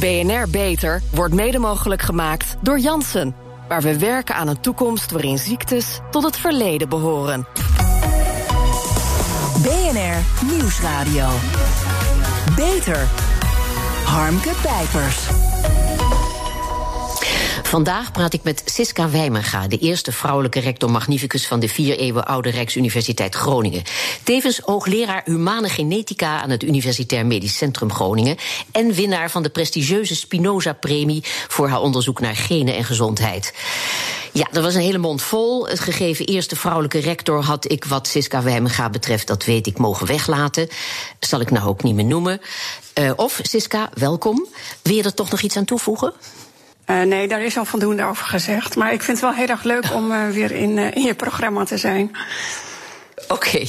BNR 0.00 0.48
Beter 0.50 1.02
wordt 1.10 1.34
mede 1.34 1.58
mogelijk 1.58 2.02
gemaakt 2.02 2.56
door 2.60 2.78
Janssen. 2.78 3.34
Waar 3.68 3.82
we 3.82 3.98
werken 3.98 4.34
aan 4.34 4.48
een 4.48 4.60
toekomst 4.60 5.10
waarin 5.10 5.38
ziektes 5.38 6.00
tot 6.10 6.24
het 6.24 6.36
verleden 6.36 6.88
behoren. 6.88 7.46
BNR 9.62 10.46
Nieuwsradio. 10.52 11.28
Beter. 12.56 13.08
Harmke 14.04 14.50
Pijpers. 14.62 15.51
Vandaag 17.72 18.12
praat 18.12 18.32
ik 18.32 18.42
met 18.42 18.62
Siska 18.64 19.10
Wijmenga, 19.10 19.68
de 19.68 19.78
eerste 19.78 20.12
vrouwelijke 20.12 20.60
rector 20.60 20.90
magnificus 20.90 21.46
van 21.46 21.60
de 21.60 21.68
vier 21.68 21.98
eeuwen 21.98 22.26
oude 22.26 22.50
Rijksuniversiteit 22.50 23.34
Groningen. 23.34 23.82
Tevens 24.22 24.58
hoogleraar 24.58 25.22
humane 25.24 25.68
genetica 25.68 26.42
aan 26.42 26.50
het 26.50 26.62
Universitair 26.62 27.26
Medisch 27.26 27.56
Centrum 27.56 27.92
Groningen 27.92 28.36
en 28.72 28.92
winnaar 28.92 29.30
van 29.30 29.42
de 29.42 29.48
prestigieuze 29.48 30.16
Spinoza-premie 30.16 31.24
voor 31.48 31.68
haar 31.68 31.80
onderzoek 31.80 32.20
naar 32.20 32.36
genen 32.36 32.76
en 32.76 32.84
gezondheid. 32.84 33.54
Ja, 34.32 34.48
dat 34.50 34.64
was 34.64 34.74
een 34.74 34.80
hele 34.80 34.98
mond 34.98 35.22
vol. 35.22 35.68
Het 35.68 35.80
gegeven 35.80 36.26
eerste 36.26 36.56
vrouwelijke 36.56 36.98
rector 36.98 37.42
had 37.42 37.70
ik 37.70 37.84
wat 37.84 38.06
Siska 38.06 38.42
Wijmenga 38.42 38.90
betreft, 38.90 39.26
dat 39.26 39.44
weet 39.44 39.66
ik, 39.66 39.78
mogen 39.78 40.06
weglaten. 40.06 40.68
Zal 41.20 41.40
ik 41.40 41.50
nou 41.50 41.68
ook 41.68 41.82
niet 41.82 41.94
meer 41.94 42.04
noemen. 42.04 42.40
Uh, 42.98 43.10
of, 43.16 43.40
Siska, 43.42 43.90
welkom. 43.94 44.46
Wil 44.82 44.94
je 44.94 45.02
er 45.02 45.14
toch 45.14 45.30
nog 45.30 45.40
iets 45.40 45.56
aan 45.56 45.64
toevoegen? 45.64 46.12
Uh, 46.86 47.02
nee, 47.02 47.28
daar 47.28 47.42
is 47.42 47.56
al 47.56 47.64
voldoende 47.64 48.04
over 48.04 48.24
gezegd. 48.24 48.76
Maar 48.76 48.92
ik 48.92 49.02
vind 49.02 49.20
het 49.20 49.26
wel 49.26 49.36
heel 49.36 49.48
erg 49.48 49.62
leuk 49.62 49.94
om 49.94 50.10
uh, 50.10 50.28
weer 50.28 50.50
in, 50.50 50.76
uh, 50.76 50.94
in 50.94 51.02
je 51.02 51.14
programma 51.14 51.64
te 51.64 51.76
zijn. 51.76 52.16
Oké. 53.28 53.66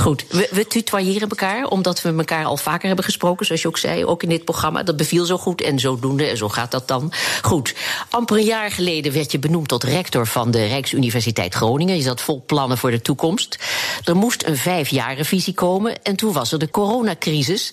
Goed, 0.00 0.24
we, 0.28 0.48
we 0.50 0.66
tutoyeren 0.66 1.28
elkaar, 1.28 1.66
omdat 1.66 2.02
we 2.02 2.14
elkaar 2.16 2.44
al 2.44 2.56
vaker 2.56 2.86
hebben 2.86 3.04
gesproken, 3.04 3.46
zoals 3.46 3.62
je 3.62 3.68
ook 3.68 3.78
zei, 3.78 4.04
ook 4.04 4.22
in 4.22 4.28
dit 4.28 4.44
programma. 4.44 4.82
Dat 4.82 4.96
beviel 4.96 5.24
zo 5.24 5.38
goed 5.38 5.60
en 5.60 5.78
zodoende, 5.78 6.26
en 6.26 6.36
zo 6.36 6.48
gaat 6.48 6.70
dat 6.70 6.88
dan. 6.88 7.12
Goed, 7.42 7.74
amper 8.10 8.36
een 8.36 8.44
jaar 8.44 8.70
geleden 8.70 9.12
werd 9.12 9.32
je 9.32 9.38
benoemd 9.38 9.68
tot 9.68 9.84
rector 9.84 10.26
van 10.26 10.50
de 10.50 10.66
Rijksuniversiteit 10.66 11.54
Groningen. 11.54 11.96
Je 11.96 12.02
zat 12.02 12.20
vol 12.20 12.42
plannen 12.46 12.78
voor 12.78 12.90
de 12.90 13.02
toekomst. 13.02 13.58
Er 14.04 14.16
moest 14.16 14.46
een 14.46 14.56
vijfjarenvisie 14.56 15.54
komen 15.54 16.02
en 16.02 16.16
toen 16.16 16.32
was 16.32 16.52
er 16.52 16.58
de 16.58 16.70
coronacrisis. 16.70 17.72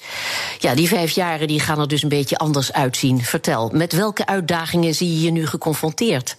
Ja, 0.60 0.76
die 0.76 0.88
vijf 0.88 1.12
jaren 1.12 1.48
die 1.48 1.60
gaan 1.60 1.80
er 1.80 1.88
dus 1.88 2.04
een 2.04 2.10
beetje 2.10 2.38
anders 2.38 2.74
uitzien. 2.74 3.24
Vertel, 3.24 3.70
met 3.74 3.94
welke 3.94 4.26
uitdagingen 4.26 4.96
zie 4.96 5.14
je 5.14 5.22
je 5.22 5.32
nu 5.32 5.48
geconfronteerd? 5.48 6.36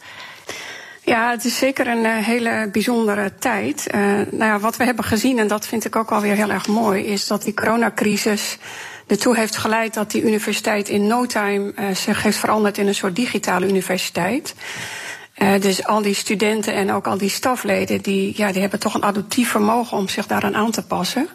Ja, 1.09 1.31
het 1.31 1.45
is 1.45 1.57
zeker 1.59 1.87
een 1.87 2.05
uh, 2.05 2.17
hele 2.17 2.69
bijzondere 2.73 3.33
tijd. 3.39 3.87
Uh, 3.95 4.01
nou 4.31 4.45
ja, 4.45 4.59
wat 4.59 4.77
we 4.77 4.85
hebben 4.85 5.05
gezien, 5.05 5.39
en 5.39 5.47
dat 5.47 5.67
vind 5.67 5.85
ik 5.85 5.97
ook 5.97 6.11
alweer 6.11 6.35
heel 6.35 6.51
erg 6.51 6.67
mooi, 6.67 7.05
is 7.05 7.27
dat 7.27 7.43
die 7.43 7.55
coronacrisis 7.55 8.59
ertoe 9.07 9.37
heeft 9.37 9.57
geleid 9.57 9.95
dat 9.95 10.11
die 10.11 10.23
universiteit 10.23 10.89
in 10.89 11.07
no 11.07 11.27
time 11.27 11.73
uh, 11.79 11.95
zich 11.95 12.23
heeft 12.23 12.39
veranderd 12.39 12.79
in 12.79 12.87
een 12.87 12.95
soort 12.95 13.17
digitale 13.17 13.69
universiteit. 13.69 14.55
dus 15.61 15.85
al 15.85 16.03
die 16.03 16.15
studenten 16.15 16.75
en 16.75 16.93
ook 16.93 17.07
al 17.07 17.19
die 17.19 17.31
stafleden, 17.31 18.01
die, 18.03 18.33
ja, 18.37 18.53
die 18.53 18.61
hebben 18.61 18.81
toch 18.81 18.95
een 18.95 19.05
adaptief 19.05 19.51
vermogen 19.51 19.97
om 19.97 20.09
zich 20.09 20.27
daaraan 20.27 20.57
aan 20.57 20.71
te 20.71 20.87
passen. 20.87 21.29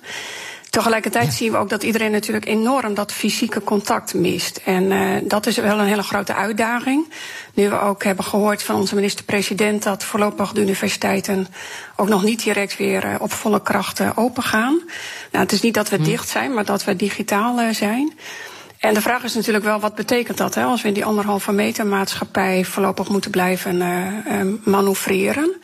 Tegelijkertijd 0.73 1.25
ja. 1.25 1.31
zien 1.31 1.51
we 1.51 1.57
ook 1.57 1.69
dat 1.69 1.83
iedereen 1.83 2.11
natuurlijk 2.11 2.45
enorm 2.45 2.93
dat 2.93 3.11
fysieke 3.11 3.63
contact 3.63 4.13
mist. 4.13 4.61
En 4.65 4.83
uh, 4.83 5.17
dat 5.23 5.45
is 5.45 5.57
wel 5.57 5.79
een 5.79 5.85
hele 5.85 6.03
grote 6.03 6.33
uitdaging. 6.33 7.13
Nu 7.53 7.69
we 7.69 7.79
ook 7.79 8.03
hebben 8.03 8.25
gehoord 8.25 8.63
van 8.63 8.75
onze 8.75 8.95
minister-president 8.95 9.83
dat 9.83 10.03
voorlopig 10.03 10.51
de 10.51 10.61
universiteiten 10.61 11.47
ook 11.95 12.07
nog 12.07 12.23
niet 12.23 12.43
direct 12.43 12.77
weer 12.77 13.05
uh, 13.05 13.15
op 13.19 13.33
volle 13.33 13.61
kracht 13.61 13.99
uh, 13.99 14.09
open 14.15 14.43
gaan. 14.43 14.81
Nou, 15.31 15.43
het 15.43 15.51
is 15.51 15.61
niet 15.61 15.73
dat 15.73 15.89
we 15.89 15.95
hm. 15.95 16.03
dicht 16.03 16.29
zijn, 16.29 16.53
maar 16.53 16.65
dat 16.65 16.83
we 16.83 16.95
digitaal 16.95 17.73
zijn. 17.73 18.13
En 18.77 18.93
de 18.93 19.01
vraag 19.01 19.23
is 19.23 19.33
natuurlijk 19.33 19.65
wel, 19.65 19.79
wat 19.79 19.95
betekent 19.95 20.37
dat 20.37 20.55
hè, 20.55 20.63
als 20.63 20.81
we 20.81 20.87
in 20.87 20.93
die 20.93 21.05
anderhalve 21.05 21.51
meter 21.51 21.85
maatschappij 21.85 22.65
voorlopig 22.65 23.09
moeten 23.09 23.31
blijven 23.31 23.77
manoeuvreren? 24.63 25.55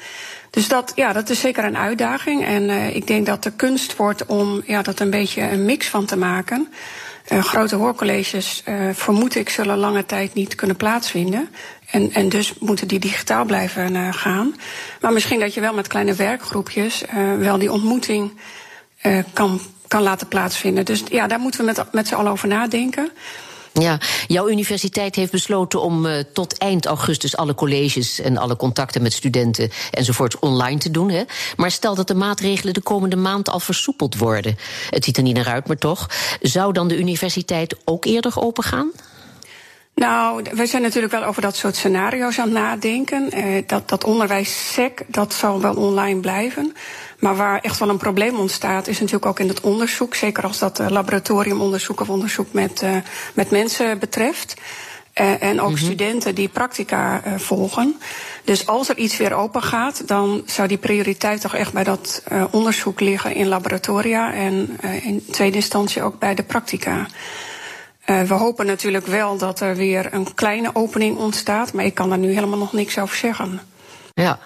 Dus 0.50 0.68
dat, 0.68 0.92
ja, 0.96 1.14
dat 1.14 1.30
is 1.30 1.40
zeker 1.40 1.64
een 1.64 1.78
uitdaging. 1.78 2.46
En 2.46 2.64
uh, 2.64 2.96
ik 2.96 3.08
denk 3.08 3.26
dat 3.26 3.44
de 3.44 3.52
kunst 3.52 3.96
wordt 3.96 4.26
om 4.26 4.62
ja, 4.66 4.82
dat 4.82 5.00
een 5.00 5.10
beetje 5.10 5.42
een 5.42 5.66
mix 5.66 5.88
van 5.88 6.06
te 6.06 6.18
maken. 6.18 6.68
Uh, 7.32 7.44
grote 7.44 7.76
hoorcolleges, 7.76 8.64
uh, 8.66 8.90
vermoed 8.94 9.36
ik, 9.36 9.50
zullen 9.50 9.78
lange 9.78 10.06
tijd 10.06 10.34
niet 10.34 10.56
kunnen 10.56 10.76
plaatsvinden. 10.76 11.50
En, 11.92 12.14
en 12.14 12.30
dus 12.30 12.54
moeten 12.60 12.88
die 12.88 13.00
digitaal 13.00 13.46
blijven 13.46 14.14
gaan. 14.14 14.56
Maar 15.02 15.14
misschien 15.14 15.40
dat 15.40 15.54
je 15.54 15.62
wel 15.62 15.74
met 15.74 15.88
kleine 15.88 16.14
werkgroepjes 16.14 17.04
wel 17.40 17.58
die 17.58 17.72
ontmoeting 17.72 18.32
kan, 19.34 19.60
kan 19.88 20.02
laten 20.02 20.28
plaatsvinden. 20.28 20.86
Dus 20.86 21.04
ja, 21.10 21.28
daar 21.28 21.40
moeten 21.40 21.60
we 21.60 21.66
met, 21.66 21.84
met 21.92 22.08
z'n 22.08 22.14
allen 22.14 22.32
over 22.32 22.48
nadenken. 22.48 23.12
Ja, 23.74 24.00
jouw 24.28 24.50
universiteit 24.50 25.16
heeft 25.16 25.32
besloten 25.32 25.82
om 25.82 26.06
uh, 26.06 26.18
tot 26.34 26.58
eind 26.58 26.86
augustus 26.86 27.38
alle 27.38 27.56
colleges 27.56 28.20
en 28.20 28.38
alle 28.38 28.56
contacten 28.56 29.02
met 29.02 29.14
studenten 29.14 29.72
enzovoort 29.92 30.40
online 30.40 30.80
te 30.80 30.92
doen. 30.92 31.10
Hè? 31.10 31.24
Maar 31.56 31.72
stel 31.72 31.96
dat 31.96 32.08
de 32.08 32.16
maatregelen 32.16 32.74
de 32.74 32.82
komende 32.82 33.16
maand 33.16 33.50
al 33.50 33.60
versoepeld 33.60 34.18
worden. 34.18 34.58
Het 34.90 35.04
ziet 35.04 35.18
er 35.18 35.24
niet 35.24 35.36
naar 35.36 35.48
uit, 35.48 35.68
maar 35.68 35.78
toch. 35.78 36.10
Zou 36.42 36.74
dan 36.74 36.88
de 36.88 36.98
universiteit 36.98 37.76
ook 37.86 38.06
eerder 38.06 38.42
open 38.42 38.64
gaan? 38.64 38.92
Nou, 40.00 40.44
we 40.52 40.66
zijn 40.66 40.82
natuurlijk 40.82 41.14
wel 41.14 41.24
over 41.24 41.42
dat 41.42 41.56
soort 41.56 41.76
scenario's 41.76 42.40
aan 42.40 42.46
het 42.46 42.54
nadenken. 42.54 43.38
Uh, 43.38 43.64
dat, 43.66 43.90
dat 43.90 44.04
onderwijssec, 44.04 45.04
dat 45.08 45.34
zal 45.34 45.62
wel 45.62 45.76
online 45.76 46.20
blijven. 46.20 46.74
Maar 47.20 47.36
waar 47.36 47.60
echt 47.60 47.80
wel 47.80 47.90
een 47.90 47.98
probleem 47.98 48.36
ontstaat, 48.36 48.88
is 48.88 49.00
natuurlijk 49.00 49.26
ook 49.26 49.40
in 49.40 49.48
het 49.48 49.62
onderzoek. 49.62 50.16
Zeker 50.16 50.44
als 50.44 50.60
dat 50.60 50.80
uh, 50.80 50.90
laboratoriumonderzoek 50.90 52.02
of 52.02 52.10
onderzoek 52.10 52.54
met, 52.54 52.82
uh, 52.82 52.96
met 53.34 53.52
mensen 53.52 54.00
betreft. 54.00 54.54
Uh, 55.22 55.44
en 55.44 55.62
ook 55.62 55.70
mm 55.70 55.76
-hmm. 55.76 55.86
studenten 55.86 56.36
die 56.36 56.50
practica 56.50 57.22
uh, 57.26 57.34
volgen. 57.38 58.00
Dus 58.44 58.68
als 58.68 58.90
er 58.90 58.98
iets 58.98 59.18
weer 59.18 59.34
open 59.34 59.64
gaat, 59.64 60.08
dan 60.08 60.44
zou 60.46 60.68
die 60.68 60.78
prioriteit 60.78 61.42
toch 61.42 61.56
echt 61.56 61.74
bij 61.74 61.84
dat 61.84 62.24
onderzoek 62.52 63.00
liggen 63.00 63.36
in 63.36 63.48
laboratoria 63.48 64.34
en 64.34 64.80
in 65.02 65.26
tweede 65.32 65.56
instantie 65.56 66.02
ook 66.02 66.20
bij 66.20 66.36
de 66.36 66.44
practica. 66.44 67.08
Uh, 68.10 68.22
we 68.22 68.34
hopen 68.34 68.66
natuurlijk 68.66 69.08
wel 69.08 69.38
dat 69.38 69.60
er 69.60 69.76
weer 69.76 70.14
een 70.14 70.34
kleine 70.34 70.70
opening 70.74 71.18
ontstaat, 71.18 71.74
maar 71.74 71.86
ik 71.86 71.94
kan 71.94 72.10
daar 72.10 72.18
nu 72.18 72.34
helemaal 72.34 72.58
nog 72.58 72.74
niks 72.74 72.98
over 72.98 73.16
zeggen. 73.16 73.62
Ja, 74.14 74.40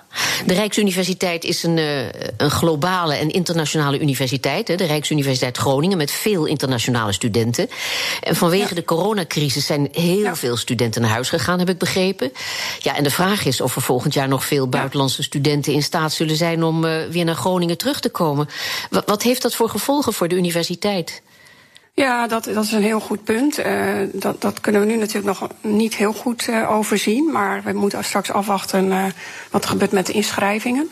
de 0.46 0.54
Rijksuniversiteit 0.54 1.44
is 1.44 1.64
een, 1.64 1.78
uh, 1.78 2.06
een 2.38 2.52
globale 2.52 3.16
en 3.16 3.30
internationale 3.30 4.00
universiteit. 4.00 4.68
Hè, 4.68 4.76
de 4.76 4.86
Rijksuniversiteit 4.86 5.58
Groningen 5.58 5.98
met 5.98 6.12
veel 6.12 6.46
internationale 6.46 7.14
studenten. 7.14 7.70
En 8.22 8.36
vanwege 8.36 8.70
ja. 8.70 8.76
de 8.76 8.84
coronacrisis 8.84 9.66
zijn 9.66 9.88
heel 9.92 10.20
ja. 10.20 10.36
veel 10.36 10.58
studenten 10.58 11.02
naar 11.02 11.12
huis 11.12 11.30
gegaan, 11.30 11.60
heb 11.60 11.70
ik 11.70 11.78
begrepen. 11.78 12.32
Ja, 12.80 12.96
en 12.96 13.04
de 13.04 13.12
vraag 13.12 13.46
is 13.46 13.62
of 13.62 13.76
er 13.76 13.82
volgend 13.82 14.14
jaar 14.14 14.28
nog 14.28 14.46
veel 14.46 14.68
buitenlandse 14.68 15.22
ja. 15.22 15.28
studenten 15.28 15.74
in 15.74 15.84
staat 15.84 16.14
zullen 16.14 16.36
zijn 16.36 16.64
om 16.64 16.86
uh, 16.86 16.92
weer 17.10 17.26
naar 17.26 17.36
Groningen 17.36 17.78
terug 17.78 18.00
te 18.00 18.10
komen. 18.10 18.50
W 18.90 18.98
wat 19.06 19.24
heeft 19.24 19.42
dat 19.42 19.56
voor 19.56 19.70
gevolgen 19.70 20.14
voor 20.14 20.28
de 20.28 20.36
universiteit? 20.36 21.22
Ja, 21.96 22.28
dat, 22.28 22.44
dat 22.44 22.64
is 22.64 22.72
een 22.72 22.82
heel 22.82 23.00
goed 23.00 23.24
punt. 23.24 23.60
Uh, 23.60 23.92
dat, 24.14 24.42
dat 24.42 24.60
kunnen 24.60 24.82
we 24.82 24.88
nu 24.88 24.96
natuurlijk 24.96 25.40
nog 25.40 25.50
niet 25.62 25.96
heel 25.96 26.14
goed 26.14 26.48
uh, 26.48 26.72
overzien. 26.72 27.32
Maar 27.32 27.64
we 27.64 27.74
moeten 27.74 28.04
straks 28.04 28.32
afwachten 28.32 28.86
uh, 28.86 29.06
wat 29.52 29.64
er 29.64 29.70
gebeurt 29.70 29.92
met 29.92 30.06
de 30.06 30.14
inschrijvingen. 30.14 30.90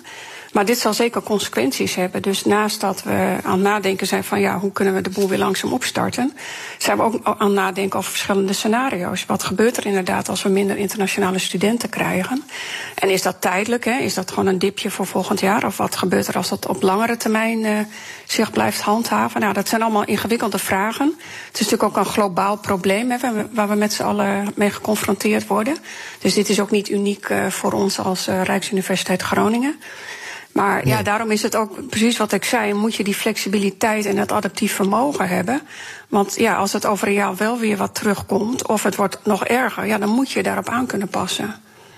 Maar 0.51 0.65
dit 0.65 0.79
zal 0.79 0.93
zeker 0.93 1.21
consequenties 1.21 1.95
hebben. 1.95 2.21
Dus 2.21 2.45
naast 2.45 2.81
dat 2.81 3.03
we 3.03 3.37
aan 3.43 3.51
het 3.51 3.61
nadenken 3.61 4.07
zijn 4.07 4.23
van 4.23 4.39
ja, 4.39 4.59
hoe 4.59 4.71
kunnen 4.71 4.93
we 4.93 5.01
de 5.01 5.09
boel 5.09 5.27
weer 5.27 5.37
langzaam 5.37 5.73
opstarten, 5.73 6.33
zijn 6.77 6.97
we 6.97 7.03
ook 7.03 7.19
aan 7.23 7.35
het 7.39 7.55
nadenken 7.55 7.99
over 7.99 8.11
verschillende 8.11 8.53
scenario's. 8.53 9.25
Wat 9.25 9.43
gebeurt 9.43 9.77
er 9.77 9.85
inderdaad 9.85 10.29
als 10.29 10.43
we 10.43 10.49
minder 10.49 10.77
internationale 10.77 11.39
studenten 11.39 11.89
krijgen? 11.89 12.43
En 12.95 13.09
is 13.09 13.21
dat 13.21 13.41
tijdelijk? 13.41 13.85
Hè? 13.85 13.97
Is 13.97 14.13
dat 14.13 14.29
gewoon 14.29 14.47
een 14.47 14.59
dipje 14.59 14.91
voor 14.91 15.05
volgend 15.05 15.39
jaar? 15.39 15.65
Of 15.65 15.77
wat 15.77 15.95
gebeurt 15.95 16.27
er 16.27 16.35
als 16.35 16.49
dat 16.49 16.67
op 16.67 16.81
langere 16.81 17.17
termijn 17.17 17.63
uh, 17.63 17.79
zich 18.25 18.51
blijft 18.51 18.81
handhaven? 18.81 19.41
Nou, 19.41 19.53
dat 19.53 19.67
zijn 19.67 19.81
allemaal 19.81 20.05
ingewikkelde 20.05 20.59
vragen. 20.59 21.13
Het 21.47 21.59
is 21.59 21.69
natuurlijk 21.69 21.83
ook 21.83 22.05
een 22.05 22.11
globaal 22.11 22.57
probleem 22.57 23.11
hè, 23.11 23.17
waar 23.51 23.69
we 23.69 23.75
met 23.75 23.93
z'n 23.93 24.03
allen 24.03 24.51
mee 24.55 24.69
geconfronteerd 24.69 25.47
worden. 25.47 25.77
Dus 26.19 26.33
dit 26.33 26.49
is 26.49 26.59
ook 26.59 26.71
niet 26.71 26.89
uniek 26.89 27.29
uh, 27.29 27.47
voor 27.47 27.73
ons 27.73 27.99
als 27.99 28.27
uh, 28.27 28.43
Rijksuniversiteit 28.43 29.21
Groningen. 29.21 29.79
Maar 30.53 30.87
ja, 30.87 31.03
daarom 31.03 31.31
is 31.31 31.41
het 31.41 31.55
ook 31.55 31.89
precies 31.89 32.17
wat 32.17 32.31
ik 32.31 32.43
zei. 32.43 32.73
Moet 32.73 32.95
je 32.95 33.03
die 33.03 33.15
flexibiliteit 33.15 34.05
en 34.05 34.15
dat 34.15 34.31
adaptief 34.31 34.73
vermogen 34.73 35.27
hebben. 35.27 35.61
Want 36.07 36.35
ja, 36.35 36.55
als 36.55 36.73
het 36.73 36.85
over 36.85 37.07
een 37.07 37.13
jaar 37.13 37.35
wel 37.35 37.59
weer 37.59 37.77
wat 37.77 37.95
terugkomt, 37.95 38.67
of 38.67 38.83
het 38.83 38.95
wordt 38.95 39.17
nog 39.23 39.45
erger, 39.45 39.85
ja, 39.85 39.97
dan 39.97 40.09
moet 40.09 40.31
je 40.31 40.43
daarop 40.43 40.69
aan 40.69 40.85
kunnen 40.85 41.07
passen. 41.07 41.55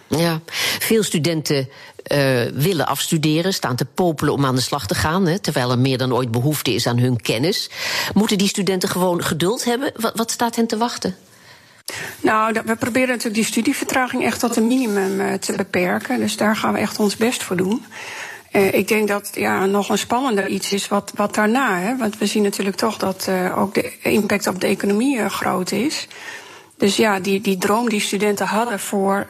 Ja, 0.07 0.41
veel 0.79 1.03
studenten 1.03 1.69
uh, 2.11 2.41
willen 2.53 2.87
afstuderen, 2.87 3.53
staan 3.53 3.75
te 3.75 3.85
popelen 3.85 4.33
om 4.33 4.45
aan 4.45 4.55
de 4.55 4.61
slag 4.61 4.87
te 4.87 4.95
gaan, 4.95 5.25
hè, 5.25 5.39
terwijl 5.39 5.71
er 5.71 5.79
meer 5.79 5.97
dan 5.97 6.13
ooit 6.13 6.31
behoefte 6.31 6.73
is 6.73 6.87
aan 6.87 6.97
hun 6.97 7.21
kennis. 7.21 7.69
Moeten 8.13 8.37
die 8.37 8.47
studenten 8.47 8.89
gewoon 8.89 9.23
geduld 9.23 9.63
hebben? 9.63 9.91
Wat, 9.95 10.11
wat 10.15 10.31
staat 10.31 10.55
hen 10.55 10.67
te 10.67 10.77
wachten? 10.77 11.15
Nou, 12.21 12.61
we 12.65 12.75
proberen 12.75 13.07
natuurlijk 13.07 13.35
die 13.35 13.45
studievertraging 13.45 14.23
echt 14.23 14.39
tot 14.39 14.55
een 14.55 14.67
minimum 14.67 15.19
uh, 15.19 15.33
te 15.33 15.53
beperken. 15.53 16.19
Dus 16.19 16.37
daar 16.37 16.55
gaan 16.55 16.73
we 16.73 16.79
echt 16.79 16.99
ons 16.99 17.17
best 17.17 17.43
voor 17.43 17.55
doen. 17.55 17.85
Uh, 18.53 18.73
ik 18.73 18.87
denk 18.87 19.07
dat 19.07 19.29
ja, 19.33 19.65
nog 19.65 19.89
een 19.89 19.97
spannender 19.97 20.47
iets 20.47 20.73
is 20.73 20.87
wat, 20.87 21.11
wat 21.15 21.35
daarna. 21.35 21.79
Hè? 21.79 21.97
Want 21.97 22.17
we 22.17 22.25
zien 22.25 22.43
natuurlijk 22.43 22.77
toch 22.77 22.97
dat 22.97 23.25
uh, 23.29 23.57
ook 23.57 23.73
de 23.73 23.91
impact 24.01 24.47
op 24.47 24.61
de 24.61 24.67
economie 24.67 25.17
uh, 25.17 25.29
groot 25.29 25.71
is. 25.71 26.07
Dus 26.77 26.95
ja, 26.95 27.19
die, 27.19 27.41
die 27.41 27.57
droom 27.57 27.89
die 27.89 28.01
studenten 28.01 28.47
hadden 28.47 28.79
voor 28.79 29.27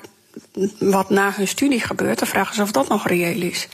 wat 0.79 1.09
na 1.09 1.33
hun 1.35 1.47
studie 1.47 1.79
gebeurt, 1.79 2.19
dan 2.19 2.27
vragen 2.27 2.55
ze 2.55 2.61
of 2.61 2.71
dat 2.71 2.87
nog 2.87 3.07
reëel 3.07 3.41
is. 3.41 3.67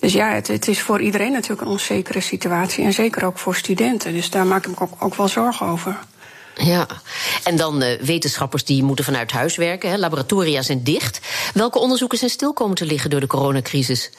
Dus 0.00 0.12
ja, 0.12 0.28
het, 0.32 0.48
het, 0.48 0.68
is 0.68 0.80
voor 0.80 1.00
iedereen 1.00 1.32
natuurlijk 1.32 1.60
een 1.60 1.66
onzekere 1.66 2.20
situatie. 2.20 2.84
En 2.84 2.92
zeker 2.92 3.24
ook 3.24 3.38
voor 3.38 3.54
studenten. 3.54 4.12
Dus 4.12 4.30
daar 4.30 4.46
maak 4.46 4.66
ik 4.66 4.78
me 4.78 4.84
ook, 4.84 4.92
ook 4.98 5.14
wel 5.14 5.28
zorgen 5.28 5.66
over. 5.66 5.98
Ja, 6.54 6.86
en 7.44 7.56
dan 7.56 7.84
wetenschappers 8.00 8.64
die 8.64 8.82
moeten 8.82 9.04
vanuit 9.04 9.30
huis 9.30 9.56
werken. 9.56 9.90
Hè. 9.90 9.96
Laboratoria 9.96 10.62
zijn 10.62 10.84
dicht. 10.84 11.20
Welke 11.54 11.78
onderzoeken 11.78 12.18
zijn 12.18 12.30
stil 12.30 12.52
komen 12.52 12.76
te 12.76 12.86
liggen 12.86 13.10
door 13.10 13.20
de 13.20 13.26
coronacrisis? 13.26 14.10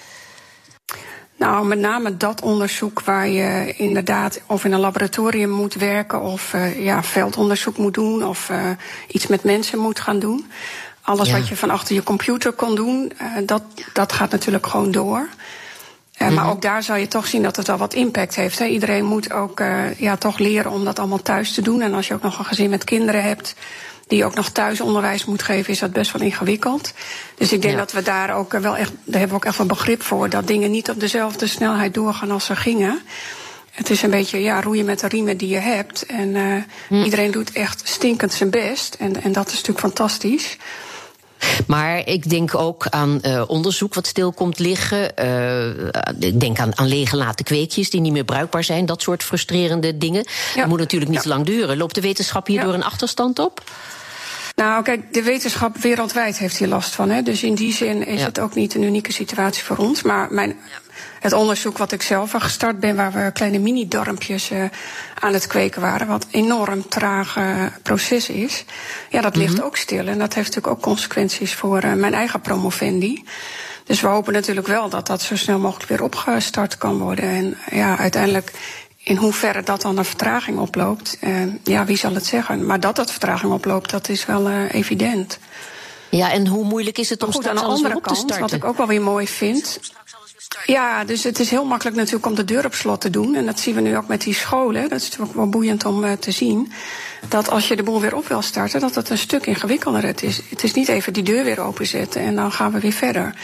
Nou, 1.43 1.65
met 1.65 1.79
name 1.79 2.17
dat 2.17 2.41
onderzoek 2.41 3.01
waar 3.01 3.27
je 3.27 3.73
inderdaad 3.77 4.41
of 4.45 4.65
in 4.65 4.71
een 4.71 4.79
laboratorium 4.79 5.49
moet 5.49 5.73
werken 5.73 6.21
of 6.21 6.53
uh, 6.53 6.83
ja, 6.83 7.03
veldonderzoek 7.03 7.77
moet 7.77 7.93
doen 7.93 8.25
of 8.25 8.49
uh, 8.49 8.57
iets 9.07 9.27
met 9.27 9.43
mensen 9.43 9.79
moet 9.79 9.99
gaan 9.99 10.19
doen. 10.19 10.45
Alles 11.01 11.29
ja. 11.29 11.37
wat 11.37 11.47
je 11.47 11.55
van 11.55 11.69
achter 11.69 11.95
je 11.95 12.03
computer 12.03 12.51
kon 12.51 12.75
doen, 12.75 13.11
uh, 13.21 13.27
dat, 13.45 13.63
dat 13.93 14.13
gaat 14.13 14.31
natuurlijk 14.31 14.67
gewoon 14.67 14.91
door. 14.91 15.27
Uh. 16.21 16.29
Maar 16.29 16.49
ook 16.49 16.61
daar 16.61 16.83
zal 16.83 16.95
je 16.95 17.07
toch 17.07 17.27
zien 17.27 17.43
dat 17.43 17.55
het 17.55 17.67
wel 17.67 17.77
wat 17.77 17.93
impact 17.93 18.35
heeft. 18.35 18.59
Hè. 18.59 18.65
Iedereen 18.65 19.05
moet 19.05 19.31
ook 19.31 19.59
uh, 19.59 19.99
ja, 19.99 20.17
toch 20.17 20.37
leren 20.37 20.71
om 20.71 20.85
dat 20.85 20.99
allemaal 20.99 21.21
thuis 21.21 21.53
te 21.53 21.61
doen. 21.61 21.81
En 21.81 21.93
als 21.93 22.07
je 22.07 22.13
ook 22.13 22.21
nog 22.21 22.39
een 22.39 22.45
gezin 22.45 22.69
met 22.69 22.83
kinderen 22.83 23.23
hebt 23.23 23.55
die 24.07 24.25
ook 24.25 24.35
nog 24.35 24.49
thuisonderwijs 24.49 25.25
moet 25.25 25.43
geven, 25.43 25.73
is 25.73 25.79
dat 25.79 25.91
best 25.91 26.11
wel 26.11 26.21
ingewikkeld. 26.21 26.93
Dus 27.35 27.53
ik 27.53 27.61
denk 27.61 27.73
ja. 27.73 27.79
dat 27.79 27.91
we 27.91 28.01
daar 28.01 28.35
ook 28.35 28.51
wel 28.51 28.77
echt, 28.77 28.91
daar 28.91 29.19
hebben 29.19 29.29
we 29.29 29.35
ook 29.35 29.45
echt 29.45 29.57
wel 29.57 29.67
begrip 29.67 30.01
voor, 30.01 30.29
dat 30.29 30.47
dingen 30.47 30.71
niet 30.71 30.89
op 30.89 30.99
dezelfde 30.99 31.47
snelheid 31.47 31.93
doorgaan 31.93 32.31
als 32.31 32.45
ze 32.45 32.55
gingen. 32.55 33.01
Het 33.71 33.89
is 33.89 34.01
een 34.01 34.09
beetje 34.09 34.39
ja, 34.41 34.61
roeien 34.61 34.85
met 34.85 34.99
de 34.99 35.07
riemen 35.07 35.37
die 35.37 35.49
je 35.49 35.59
hebt. 35.59 36.05
En 36.05 36.29
uh, 36.29 36.55
hm. 36.87 37.03
iedereen 37.03 37.31
doet 37.31 37.51
echt 37.51 37.81
stinkend 37.83 38.33
zijn 38.33 38.49
best. 38.49 38.95
En, 38.99 39.23
en 39.23 39.31
dat 39.31 39.47
is 39.47 39.53
natuurlijk 39.53 39.79
fantastisch. 39.79 40.57
Maar 41.67 42.07
ik 42.07 42.29
denk 42.29 42.55
ook 42.55 42.87
aan 42.87 43.19
uh, 43.21 43.43
onderzoek 43.47 43.93
wat 43.93 44.07
stil 44.07 44.31
komt 44.31 44.59
liggen. 44.59 45.11
Uh, 45.19 45.67
ik 46.19 46.39
denk 46.39 46.59
aan, 46.59 46.77
aan 46.77 46.87
leeggelaten 46.87 47.45
kweekjes 47.45 47.89
die 47.89 48.01
niet 48.01 48.11
meer 48.11 48.23
bruikbaar 48.23 48.63
zijn. 48.63 48.85
Dat 48.85 49.01
soort 49.01 49.23
frustrerende 49.23 49.97
dingen. 49.97 50.25
Ja. 50.53 50.59
Dat 50.59 50.69
moet 50.69 50.79
natuurlijk 50.79 51.11
niet 51.11 51.23
ja. 51.23 51.29
lang 51.29 51.45
duren. 51.45 51.77
Loopt 51.77 51.95
de 51.95 52.01
wetenschap 52.01 52.47
hier 52.47 52.59
ja. 52.59 52.63
door 52.63 52.73
een 52.73 52.83
achterstand 52.83 53.39
op? 53.39 53.61
Nou, 54.55 54.83
kijk, 54.83 55.13
de 55.13 55.23
wetenschap 55.23 55.77
wereldwijd 55.77 56.37
heeft 56.37 56.57
hier 56.57 56.67
last 56.67 56.95
van. 56.95 57.09
Hè? 57.09 57.21
Dus 57.21 57.43
in 57.43 57.55
die 57.55 57.73
zin 57.73 58.05
is 58.05 58.23
het 58.23 58.39
ook 58.39 58.55
niet 58.55 58.75
een 58.75 58.83
unieke 58.83 59.13
situatie 59.13 59.63
voor 59.63 59.77
ons. 59.77 60.01
Maar 60.01 60.27
mijn 60.31 60.55
het 61.23 61.33
onderzoek 61.33 61.77
wat 61.77 61.91
ik 61.91 62.01
zelf 62.01 62.33
al 62.33 62.39
gestart 62.39 62.79
ben, 62.79 62.95
waar 62.95 63.11
we 63.11 63.31
kleine 63.33 63.59
mini-dormpjes 63.59 64.51
uh, 64.51 64.63
aan 65.19 65.33
het 65.33 65.47
kweken 65.47 65.81
waren, 65.81 66.07
wat 66.07 66.23
een 66.23 66.43
enorm 66.43 66.87
traag 66.87 67.37
uh, 67.37 67.65
proces 67.83 68.29
is, 68.29 68.65
ja, 69.09 69.21
dat 69.21 69.35
ligt 69.35 69.51
mm 69.51 69.57
-hmm. 69.57 69.65
ook 69.65 69.77
stil. 69.77 70.07
En 70.07 70.19
dat 70.19 70.33
heeft 70.33 70.47
natuurlijk 70.47 70.75
ook 70.75 70.81
consequenties 70.81 71.53
voor 71.53 71.83
uh, 71.83 71.93
mijn 71.93 72.13
eigen 72.13 72.41
promovendi. 72.41 73.23
Dus 73.85 74.01
we 74.01 74.07
hopen 74.07 74.33
natuurlijk 74.33 74.67
wel 74.67 74.89
dat 74.89 75.07
dat 75.07 75.21
zo 75.21 75.35
snel 75.35 75.59
mogelijk 75.59 75.89
weer 75.89 76.03
opgestart 76.03 76.77
kan 76.77 76.97
worden. 76.97 77.25
En 77.25 77.57
ja, 77.71 77.97
uiteindelijk 77.97 78.51
in 78.97 79.15
hoeverre 79.15 79.63
dat 79.63 79.81
dan 79.81 79.97
een 79.97 80.05
vertraging 80.05 80.57
oploopt, 80.59 81.17
uh, 81.21 81.43
ja, 81.63 81.85
wie 81.85 81.97
zal 81.97 82.13
het 82.13 82.25
zeggen? 82.25 82.65
Maar 82.65 82.79
dat 82.79 82.95
dat 82.95 83.11
vertraging 83.11 83.53
oploopt, 83.53 83.89
dat 83.89 84.09
is 84.09 84.25
wel 84.25 84.49
evident. 84.51 85.39
Ja, 86.09 86.31
en 86.31 86.47
hoe 86.47 86.65
moeilijk 86.65 86.97
is 86.97 87.09
het 87.09 87.23
om 87.23 87.31
goed, 87.31 87.47
aan 87.47 87.55
de 87.55 87.61
andere 87.61 88.01
kant, 88.01 88.37
wat 88.37 88.51
ik 88.51 88.63
ook 88.63 88.77
wel 88.77 88.87
weer 88.87 89.01
mooi 89.01 89.27
vind. 89.27 89.79
Ja, 90.65 91.03
dus 91.03 91.23
het 91.23 91.39
is 91.39 91.49
heel 91.49 91.65
makkelijk 91.65 91.97
natuurlijk 91.97 92.25
om 92.25 92.35
de 92.35 92.45
deur 92.45 92.65
op 92.65 92.73
slot 92.73 93.01
te 93.01 93.09
doen. 93.09 93.35
En 93.35 93.45
dat 93.45 93.59
zien 93.59 93.75
we 93.75 93.81
nu 93.81 93.97
ook 93.97 94.07
met 94.07 94.21
die 94.21 94.33
scholen. 94.33 94.89
Dat 94.89 95.01
is 95.01 95.09
natuurlijk 95.09 95.35
wel 95.37 95.49
boeiend 95.49 95.85
om 95.85 96.03
uh, 96.03 96.11
te 96.11 96.31
zien. 96.31 96.71
Dat 97.29 97.49
als 97.49 97.67
je 97.67 97.75
de 97.75 97.83
boel 97.83 98.01
weer 98.01 98.15
op 98.15 98.27
wil 98.27 98.41
starten, 98.41 98.79
dat 98.79 98.95
het 98.95 99.09
een 99.09 99.17
stuk 99.17 99.45
ingewikkelder 99.45 100.05
het 100.05 100.23
is. 100.23 100.41
Het 100.49 100.63
is 100.63 100.73
niet 100.73 100.87
even 100.87 101.13
die 101.13 101.23
deur 101.23 101.43
weer 101.43 101.59
openzetten 101.59 102.21
en 102.21 102.35
dan 102.35 102.51
gaan 102.51 102.71
we 102.71 102.79
weer 102.79 102.91
verder. 102.91 103.35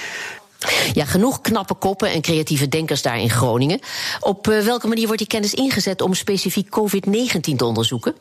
Ja, 0.93 1.05
genoeg 1.05 1.41
knappe 1.41 1.73
koppen 1.73 2.11
en 2.11 2.21
creatieve 2.21 2.67
denkers 2.67 3.01
daar 3.01 3.19
in 3.19 3.29
Groningen. 3.29 3.79
Op 4.19 4.47
uh, 4.47 4.59
welke 4.59 4.87
manier 4.87 5.05
wordt 5.05 5.19
die 5.19 5.27
kennis 5.27 5.53
ingezet 5.53 6.01
om 6.01 6.13
specifiek 6.13 6.79
COVID-19 6.79 7.55
te 7.55 7.65
onderzoeken? 7.65 8.15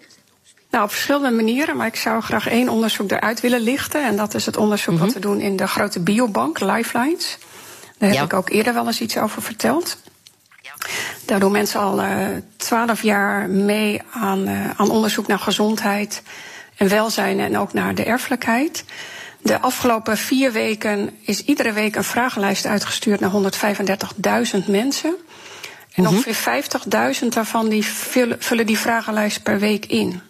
Nou, 0.70 0.85
op 0.85 0.90
verschillende 0.90 1.31
manieren, 1.31 1.76
maar 1.76 1.87
ik 1.87 1.96
zou 1.96 2.23
graag 2.23 2.49
één 2.49 2.69
onderzoek 2.69 3.11
eruit 3.11 3.40
willen 3.40 3.61
lichten. 3.61 4.05
En 4.05 4.17
dat 4.17 4.35
is 4.35 4.46
het 4.46 4.56
onderzoek 4.56 4.94
mm 4.94 4.96
-hmm. 4.96 5.05
wat 5.05 5.14
we 5.14 5.20
doen 5.20 5.40
in 5.40 5.56
de 5.56 5.67
grote 5.67 6.00
biobank, 6.00 6.61
Lifelines. 6.61 7.38
Daar 7.98 8.08
heb 8.08 8.18
ja. 8.18 8.24
ik 8.24 8.32
ook 8.32 8.48
eerder 8.50 8.74
wel 8.74 8.86
eens 8.86 9.00
iets 9.00 9.16
over 9.18 9.42
verteld. 9.42 9.98
Daar 11.24 11.40
doen 11.40 11.52
mensen 11.52 11.80
al 11.80 12.02
twaalf 12.56 12.98
uh, 12.98 13.04
jaar 13.04 13.48
mee 13.48 14.02
aan, 14.10 14.48
uh, 14.48 14.70
aan 14.76 14.90
onderzoek 14.90 15.26
naar 15.26 15.38
gezondheid 15.38 16.22
en 16.76 16.88
welzijn 16.88 17.40
en 17.40 17.58
ook 17.58 17.72
naar 17.72 17.94
de 17.94 18.04
erfelijkheid. 18.04 18.84
De 19.42 19.60
afgelopen 19.60 20.16
vier 20.16 20.52
weken 20.52 21.18
is 21.20 21.44
iedere 21.44 21.72
week 21.72 21.96
een 21.96 22.04
vragenlijst 22.04 22.66
uitgestuurd 22.66 23.20
naar 23.20 23.30
135.000 24.62 24.66
mensen. 24.66 25.14
En 25.92 26.02
mm 26.02 26.04
-hmm. 26.04 26.16
ongeveer 26.16 26.62
50.000 27.22 27.28
daarvan 27.28 27.68
die 27.68 27.84
vullen, 28.38 28.66
die 28.66 28.78
vragenlijst 28.78 29.42
per 29.42 29.58
week 29.58 29.86
in. 29.86 30.20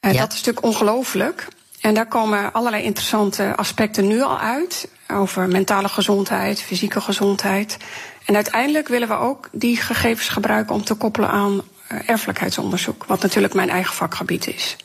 En 0.00 0.12
ja. 0.12 0.20
dat 0.20 0.32
is 0.32 0.38
natuurlijk 0.38 0.66
ongelooflijk. 0.66 1.48
En 1.80 1.94
daar 1.94 2.08
komen 2.08 2.52
allerlei 2.52 2.82
interessante 2.82 3.56
aspecten 3.56 4.06
nu 4.06 4.22
al 4.22 4.38
uit. 4.38 4.88
Over 5.12 5.48
mentale 5.48 5.88
gezondheid, 5.88 6.62
fysieke 6.62 7.00
gezondheid. 7.00 7.76
En 8.24 8.34
uiteindelijk 8.34 8.88
willen 8.88 9.08
we 9.08 9.14
ook 9.14 9.48
die 9.52 9.76
gegevens 9.76 10.28
gebruiken 10.28 10.74
om 10.74 10.84
te 10.84 10.94
koppelen 10.94 11.30
aan 11.30 11.62
erfelijkheidsonderzoek. 12.06 13.04
Wat 13.04 13.22
natuurlijk 13.22 13.54
mijn 13.54 13.70
eigen 13.70 13.94
vakgebied 13.94 14.46
is. 14.46 14.76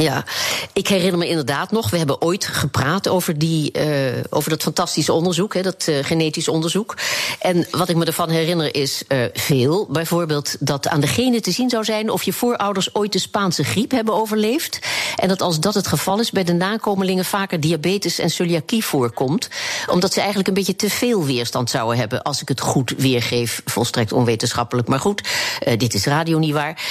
Ja, 0.00 0.24
ik 0.72 0.88
herinner 0.88 1.18
me 1.18 1.28
inderdaad 1.28 1.70
nog, 1.70 1.90
we 1.90 1.96
hebben 1.96 2.22
ooit 2.22 2.46
gepraat 2.46 3.08
over, 3.08 3.38
die, 3.38 3.78
uh, 3.78 4.22
over 4.30 4.50
dat 4.50 4.62
fantastische 4.62 5.12
onderzoek, 5.12 5.54
hè, 5.54 5.62
dat 5.62 5.86
uh, 5.88 6.04
genetisch 6.04 6.48
onderzoek. 6.48 6.96
En 7.38 7.66
wat 7.70 7.88
ik 7.88 7.96
me 7.96 8.04
ervan 8.04 8.30
herinner 8.30 8.74
is 8.74 9.02
uh, 9.08 9.24
veel. 9.32 9.86
Bijvoorbeeld 9.90 10.56
dat 10.60 10.88
aan 10.88 11.00
de 11.00 11.06
genen 11.06 11.42
te 11.42 11.50
zien 11.50 11.70
zou 11.70 11.84
zijn 11.84 12.10
of 12.10 12.22
je 12.22 12.32
voorouders 12.32 12.94
ooit 12.94 13.12
de 13.12 13.18
Spaanse 13.18 13.64
griep 13.64 13.90
hebben 13.90 14.14
overleefd. 14.14 14.78
En 15.16 15.28
dat 15.28 15.42
als 15.42 15.60
dat 15.60 15.74
het 15.74 15.86
geval 15.86 16.20
is, 16.20 16.30
bij 16.30 16.44
de 16.44 16.52
nakomelingen 16.52 17.24
vaker 17.24 17.60
diabetes 17.60 18.18
en 18.18 18.30
celiakie 18.30 18.84
voorkomt. 18.84 19.48
Omdat 19.90 20.12
ze 20.12 20.18
eigenlijk 20.18 20.48
een 20.48 20.54
beetje 20.54 20.76
te 20.76 20.90
veel 20.90 21.24
weerstand 21.24 21.70
zouden 21.70 21.98
hebben, 21.98 22.22
als 22.22 22.40
ik 22.40 22.48
het 22.48 22.60
goed 22.60 22.94
weergeef. 22.96 23.62
Volstrekt 23.64 24.12
onwetenschappelijk, 24.12 24.88
maar 24.88 25.00
goed, 25.00 25.28
dit 25.76 25.94
is 25.94 26.04
radio 26.04 26.38
niet 26.38 26.52
waar. 26.52 26.82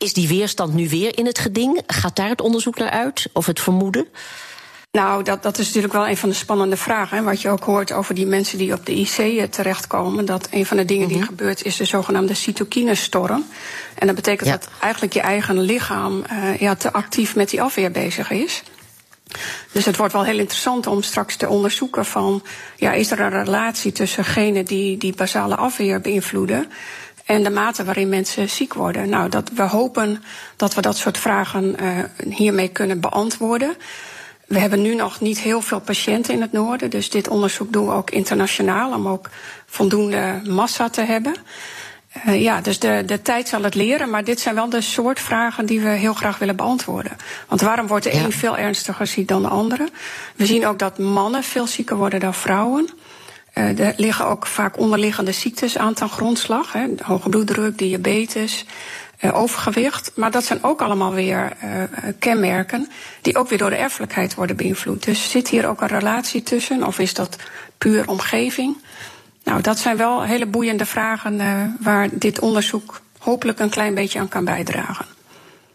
Is 0.00 0.12
die 0.12 0.28
weerstand 0.28 0.74
nu 0.74 0.88
weer 0.88 1.18
in 1.18 1.26
het 1.26 1.38
geding? 1.38 1.82
Gaat 1.86 2.16
daar 2.16 2.28
het 2.28 2.40
onderzoek 2.40 2.78
naar 2.78 2.90
uit? 2.90 3.28
Of 3.32 3.46
het 3.46 3.60
vermoeden? 3.60 4.08
Nou, 4.92 5.22
dat, 5.22 5.42
dat 5.42 5.58
is 5.58 5.66
natuurlijk 5.66 5.92
wel 5.92 6.08
een 6.08 6.16
van 6.16 6.28
de 6.28 6.34
spannende 6.34 6.76
vragen. 6.76 7.16
Hè. 7.16 7.22
Wat 7.22 7.40
je 7.40 7.48
ook 7.48 7.64
hoort 7.64 7.92
over 7.92 8.14
die 8.14 8.26
mensen 8.26 8.58
die 8.58 8.72
op 8.72 8.86
de 8.86 8.94
IC 8.94 9.52
terechtkomen. 9.52 10.24
Dat 10.24 10.48
een 10.50 10.66
van 10.66 10.76
de 10.76 10.84
dingen 10.84 11.06
mm 11.06 11.10
-hmm. 11.10 11.20
die 11.20 11.28
gebeurt 11.28 11.64
is 11.64 11.76
de 11.76 11.84
zogenaamde 11.84 12.34
cytokinestorm. 12.34 13.44
En 13.94 14.06
dat 14.06 14.16
betekent 14.16 14.48
ja. 14.48 14.56
dat 14.56 14.68
eigenlijk 14.80 15.12
je 15.12 15.20
eigen 15.20 15.60
lichaam 15.60 16.24
uh, 16.32 16.58
ja, 16.58 16.74
te 16.74 16.92
actief 16.92 17.36
met 17.36 17.50
die 17.50 17.62
afweer 17.62 17.90
bezig 17.90 18.30
is. 18.30 18.62
Dus 19.72 19.84
het 19.84 19.96
wordt 19.96 20.12
wel 20.12 20.24
heel 20.24 20.38
interessant 20.38 20.86
om 20.86 21.02
straks 21.02 21.36
te 21.36 21.48
onderzoeken 21.48 22.04
van... 22.04 22.42
ja, 22.76 22.92
is 22.92 23.10
er 23.10 23.20
een 23.20 23.44
relatie 23.44 23.92
tussen 23.92 24.24
genen 24.24 24.64
die 24.64 24.98
die 24.98 25.14
basale 25.14 25.56
afweer 25.56 26.00
beïnvloeden 26.00 26.70
en 27.30 27.42
de 27.42 27.50
mate 27.50 27.84
waarin 27.84 28.08
mensen 28.08 28.50
ziek 28.50 28.74
worden. 28.74 29.08
Nou, 29.08 29.28
dat, 29.28 29.50
we 29.54 29.62
hopen 29.62 30.22
dat 30.56 30.74
we 30.74 30.80
dat 30.80 30.96
soort 30.96 31.18
vragen 31.18 31.76
uh, 31.82 31.98
hiermee 32.34 32.68
kunnen 32.68 33.00
beantwoorden. 33.00 33.76
We 34.46 34.58
hebben 34.58 34.82
nu 34.82 34.94
nog 34.94 35.20
niet 35.20 35.38
heel 35.38 35.60
veel 35.60 35.80
patiënten 35.80 36.34
in 36.34 36.40
het 36.40 36.52
noorden, 36.52 36.90
dus 36.90 37.10
dit 37.10 37.28
onderzoek 37.28 37.72
doen 37.72 37.86
we 37.86 37.92
ook 37.92 38.10
internationaal 38.10 38.92
om 38.92 39.08
ook 39.08 39.28
voldoende 39.66 40.40
massa 40.44 40.88
te 40.88 41.00
hebben. 41.00 41.34
Uh, 42.26 42.42
ja, 42.42 42.60
dus 42.60 42.78
de, 42.78 43.02
de 43.06 43.22
tijd 43.22 43.48
zal 43.48 43.62
het 43.62 43.74
leren, 43.74 44.10
maar 44.10 44.24
dit 44.24 44.40
zijn 44.40 44.54
wel 44.54 44.68
de 44.68 44.80
soort 44.80 45.20
vragen 45.20 45.66
die 45.66 45.80
we 45.80 45.88
heel 45.88 46.14
graag 46.14 46.38
willen 46.38 46.56
beantwoorden. 46.56 47.16
Want 47.48 47.60
waarom 47.60 47.86
wordt 47.86 48.04
de 48.04 48.14
ja. 48.14 48.24
een 48.24 48.32
veel 48.32 48.56
ernstiger 48.56 49.06
ziek 49.06 49.28
dan 49.28 49.42
de 49.42 49.48
andere? 49.48 49.88
We 50.36 50.46
zien 50.46 50.66
ook 50.66 50.78
dat 50.78 50.98
mannen 50.98 51.42
veel 51.42 51.66
zieker 51.66 51.96
worden 51.96 52.20
dan 52.20 52.34
vrouwen. 52.34 52.90
Uh, 53.60 53.78
er 53.78 53.94
liggen 53.96 54.26
ook 54.26 54.46
vaak 54.46 54.78
onderliggende 54.78 55.32
ziektes 55.32 55.78
aan 55.78 55.94
ten 55.94 56.08
grondslag. 56.08 56.72
Hè, 56.72 56.86
hoge 57.02 57.28
bloeddruk, 57.28 57.78
diabetes, 57.78 58.64
uh, 59.20 59.40
overgewicht. 59.40 60.12
Maar 60.14 60.30
dat 60.30 60.44
zijn 60.44 60.62
ook 60.62 60.82
allemaal 60.82 61.12
weer 61.12 61.52
uh, 61.64 61.82
kenmerken 62.18 62.88
die 63.22 63.36
ook 63.36 63.48
weer 63.48 63.58
door 63.58 63.70
de 63.70 63.76
erfelijkheid 63.76 64.34
worden 64.34 64.56
beïnvloed. 64.56 65.04
Dus 65.04 65.30
zit 65.30 65.48
hier 65.48 65.68
ook 65.68 65.80
een 65.80 65.88
relatie 65.88 66.42
tussen 66.42 66.86
of 66.86 66.98
is 66.98 67.14
dat 67.14 67.36
puur 67.78 68.08
omgeving? 68.08 68.76
Nou, 69.44 69.60
dat 69.60 69.78
zijn 69.78 69.96
wel 69.96 70.22
hele 70.22 70.46
boeiende 70.46 70.86
vragen 70.86 71.40
waar 71.80 72.08
dit 72.12 72.40
onderzoek 72.40 73.00
hopelijk 73.18 73.58
een 73.58 73.70
klein 73.70 73.94
beetje 73.94 74.18
aan 74.18 74.28
kan 74.28 74.44
bijdragen. 74.44 75.06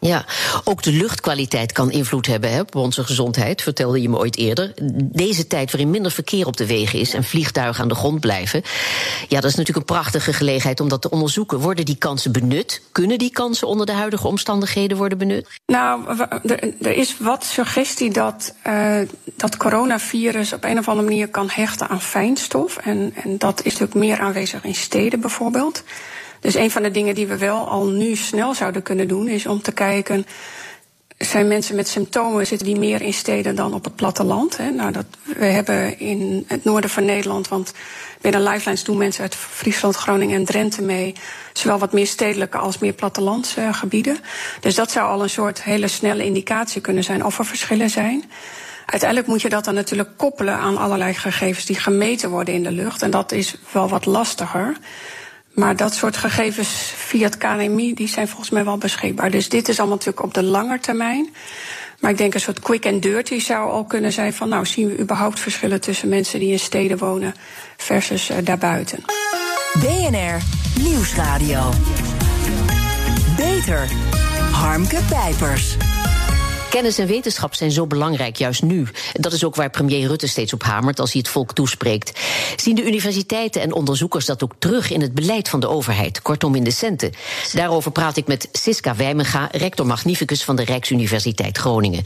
Ja, 0.06 0.26
ook 0.64 0.84
de 0.84 0.92
luchtkwaliteit 0.92 1.72
kan 1.72 1.92
invloed 1.92 2.26
hebben 2.26 2.52
hè, 2.52 2.60
op 2.60 2.76
onze 2.76 3.04
gezondheid, 3.04 3.62
vertelde 3.62 4.02
je 4.02 4.10
me 4.10 4.18
ooit 4.18 4.38
eerder. 4.38 4.74
Deze 5.04 5.48
tijd 5.48 5.72
waarin 5.72 5.90
minder 5.90 6.12
verkeer 6.12 6.48
op 6.48 6.58
de 6.58 6.66
wegen 6.66 7.00
is 7.00 7.14
en 7.14 7.24
vliegtuigen 7.24 7.82
aan 7.82 7.90
de 7.90 7.96
grond 7.96 8.20
blijven. 8.20 8.62
Ja, 9.28 9.42
dat 9.42 9.50
is 9.50 9.56
natuurlijk 9.56 9.78
een 9.78 9.96
prachtige 9.96 10.34
gelegenheid 10.34 10.80
om 10.80 10.90
dat 10.90 11.02
te 11.02 11.10
onderzoeken. 11.10 11.60
Worden 11.60 11.86
die 11.86 11.96
kansen 11.96 12.32
benut? 12.32 12.82
Kunnen 12.92 13.18
die 13.18 13.32
kansen 13.32 13.68
onder 13.68 13.86
de 13.86 13.92
huidige 13.92 14.28
omstandigheden 14.28 14.98
worden 14.98 15.18
benut? 15.18 15.48
Nou, 15.66 16.20
er 16.82 16.98
is 16.98 17.18
wat 17.20 17.44
suggestie 17.44 18.12
dat 18.12 18.54
uh, 18.68 18.98
dat 19.36 19.58
coronavirus 19.58 20.54
op 20.54 20.64
een 20.64 20.78
of 20.78 20.88
andere 20.88 21.08
manier 21.08 21.28
kan 21.28 21.50
hechten 21.50 21.88
aan 21.88 22.02
fijnstof. 22.02 22.78
En, 22.78 23.14
en 23.24 23.38
dat 23.38 23.60
is 23.60 23.72
natuurlijk 23.72 24.00
meer 24.00 24.20
aanwezig 24.20 24.64
in 24.64 24.76
steden 24.76 25.20
bijvoorbeeld. 25.20 25.84
Dus 26.46 26.56
een 26.56 26.72
van 26.72 26.84
de 26.84 26.92
dingen 26.92 27.16
die 27.16 27.28
we 27.28 27.38
wel 27.38 27.70
al 27.70 27.86
nu 27.86 28.16
snel 28.16 28.54
zouden 28.54 28.82
kunnen 28.82 29.08
doen, 29.08 29.28
is 29.28 29.46
om 29.46 29.62
te 29.62 29.72
kijken. 29.72 30.26
Zijn 31.18 31.48
mensen 31.48 31.76
met 31.76 31.88
symptomen, 31.88 32.48
zitten 32.48 32.68
die 32.68 32.80
meer 32.80 33.02
in 33.02 33.14
steden 33.14 33.56
dan 33.56 33.74
op 33.74 33.84
het 33.84 33.96
platteland? 33.96 34.58
Hè? 34.58 34.70
Nou, 34.72 34.92
dat, 34.92 35.06
we 35.24 35.46
hebben 35.46 36.00
in 36.00 36.46
het 36.48 36.64
noorden 36.64 36.90
van 36.90 37.06
Nederland, 37.06 37.48
want 37.48 37.74
binnen 38.22 38.44
Lifelines 38.44 38.84
doen 38.84 38.98
mensen 38.98 39.22
uit 39.22 39.36
Friesland, 39.36 39.96
Groningen 39.96 40.36
en 40.36 40.46
Drenthe 40.46 40.82
mee. 40.82 41.14
Zowel 41.54 41.78
wat 41.78 41.94
meer 41.94 42.08
stedelijke 42.08 42.58
als 42.58 42.78
meer 42.78 42.94
plattelandsgebieden. 42.94 44.18
Dus 44.60 44.76
dat 44.76 44.92
zou 44.92 45.10
al 45.10 45.24
een 45.24 45.30
soort 45.30 45.64
hele 45.64 45.88
snelle 45.88 46.26
indicatie 46.26 46.82
kunnen 46.82 47.04
zijn 47.04 47.26
of 47.26 47.40
er 47.40 47.46
verschillen 47.46 47.90
zijn. 47.90 48.24
Uiteindelijk 48.86 49.30
moet 49.30 49.42
je 49.42 49.50
dat 49.50 49.66
dan 49.66 49.74
natuurlijk 49.74 50.10
koppelen 50.18 50.56
aan 50.56 50.78
allerlei 50.78 51.14
gegevens 51.14 51.66
die 51.66 51.80
gemeten 51.80 52.30
worden 52.30 52.54
in 52.54 52.64
de 52.64 52.72
lucht. 52.72 53.02
En 53.02 53.12
dat 53.12 53.32
is 53.32 53.56
wel 53.72 53.90
wat 53.90 54.06
lastiger. 54.06 54.78
Maar 55.56 55.76
dat 55.76 55.94
soort 55.94 56.18
gegevens 56.18 56.94
via 56.96 57.26
het 57.26 57.38
KNMI 57.38 57.94
die 57.94 58.08
zijn 58.08 58.28
volgens 58.28 58.50
mij 58.50 58.66
wel 58.66 58.78
beschikbaar. 58.78 59.32
Dus 59.32 59.50
dit 59.50 59.68
is 59.68 59.78
allemaal 59.78 59.98
natuurlijk 59.98 60.26
op 60.26 60.34
de 60.34 60.44
lange 60.44 60.80
termijn. 60.80 61.34
Maar 62.00 62.12
ik 62.12 62.18
denk 62.18 62.34
een 62.34 62.40
soort 62.40 62.60
quick 62.60 62.86
and 62.86 63.02
dirty 63.02 63.40
zou 63.40 63.72
al 63.72 63.84
kunnen 63.84 64.12
zijn 64.12 64.34
van... 64.34 64.50
nou, 64.50 64.66
zien 64.66 64.88
we 64.88 65.00
überhaupt 65.00 65.40
verschillen 65.40 65.82
tussen 65.82 66.10
mensen 66.10 66.40
die 66.40 66.52
in 66.52 66.60
steden 66.60 66.98
wonen 66.98 67.34
versus 67.78 68.30
uh, 68.30 68.38
daarbuiten. 68.44 69.04
BNR 69.80 70.38
Nieuwsradio. 70.80 71.70
Beter. 73.38 73.88
Harmke 74.52 75.00
Pijpers. 75.10 75.78
Kennis 76.76 76.98
en 76.98 77.08
wetenschap 77.08 77.56
zijn 77.56 77.72
zo 77.72 77.88
belangrijk, 77.88 78.36
juist 78.36 78.64
nu. 78.64 78.88
Dat 79.14 79.34
is 79.34 79.44
ook 79.44 79.56
waar 79.56 79.70
premier 79.70 80.08
Rutte 80.08 80.28
steeds 80.28 80.54
op 80.54 80.64
hamert 80.64 81.00
als 81.00 81.12
hij 81.12 81.22
het 81.22 81.32
volk 81.32 81.54
toespreekt. 81.54 82.20
Zien 82.56 82.76
de 82.76 82.86
universiteiten 82.86 83.62
en 83.62 83.74
onderzoekers 83.74 84.26
dat 84.26 84.44
ook 84.44 84.54
terug 84.60 84.92
in 84.92 85.02
het 85.02 85.14
beleid 85.14 85.50
van 85.50 85.60
de 85.60 85.68
overheid, 85.68 86.22
kortom 86.22 86.56
in 86.56 86.64
de 86.64 86.72
centen? 86.72 87.12
Daarover 87.54 87.92
praat 87.92 88.18
ik 88.18 88.28
met 88.28 88.50
Siska 88.52 88.96
Wijmenga, 88.96 89.50
rector 89.52 89.86
magnificus 89.86 90.44
van 90.44 90.56
de 90.56 90.64
Rijksuniversiteit 90.64 91.58
Groningen. 91.58 92.04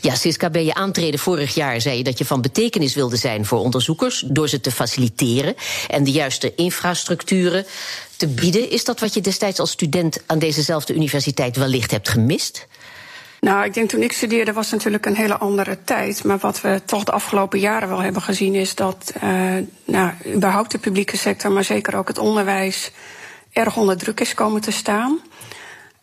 Ja, 0.00 0.14
Siska, 0.14 0.50
bij 0.50 0.64
je 0.64 0.74
aantreden 0.74 1.20
vorig 1.20 1.54
jaar 1.54 1.80
zei 1.80 1.96
je 1.96 2.04
dat 2.04 2.18
je 2.18 2.24
van 2.24 2.40
betekenis 2.40 2.94
wilde 2.94 3.16
zijn 3.16 3.46
voor 3.46 3.58
onderzoekers 3.58 4.24
door 4.26 4.48
ze 4.48 4.60
te 4.60 4.70
faciliteren 4.70 5.54
en 5.88 6.04
de 6.04 6.10
juiste 6.10 6.54
infrastructuren 6.54 7.66
te 8.16 8.26
bieden. 8.26 8.70
Is 8.70 8.84
dat 8.84 9.00
wat 9.00 9.14
je 9.14 9.20
destijds 9.20 9.58
als 9.58 9.70
student 9.70 10.22
aan 10.26 10.38
dezezelfde 10.38 10.94
universiteit 10.94 11.56
wellicht 11.56 11.90
hebt 11.90 12.08
gemist? 12.08 12.66
Nou, 13.40 13.64
ik 13.64 13.74
denk 13.74 13.88
toen 13.88 14.02
ik 14.02 14.12
studeerde 14.12 14.52
was 14.52 14.70
natuurlijk 14.70 15.06
een 15.06 15.16
hele 15.16 15.38
andere 15.38 15.78
tijd. 15.84 16.24
Maar 16.24 16.38
wat 16.38 16.60
we 16.60 16.82
toch 16.84 17.04
de 17.04 17.12
afgelopen 17.12 17.58
jaren 17.58 17.88
wel 17.88 18.02
hebben 18.02 18.22
gezien 18.22 18.54
is 18.54 18.74
dat 18.74 19.12
uh, 19.22 19.50
nou, 19.84 20.12
überhaupt 20.34 20.70
de 20.70 20.78
publieke 20.78 21.16
sector, 21.16 21.52
maar 21.52 21.64
zeker 21.64 21.96
ook 21.96 22.08
het 22.08 22.18
onderwijs, 22.18 22.90
erg 23.52 23.76
onder 23.76 23.96
druk 23.96 24.20
is 24.20 24.34
komen 24.34 24.60
te 24.60 24.72
staan. 24.72 25.20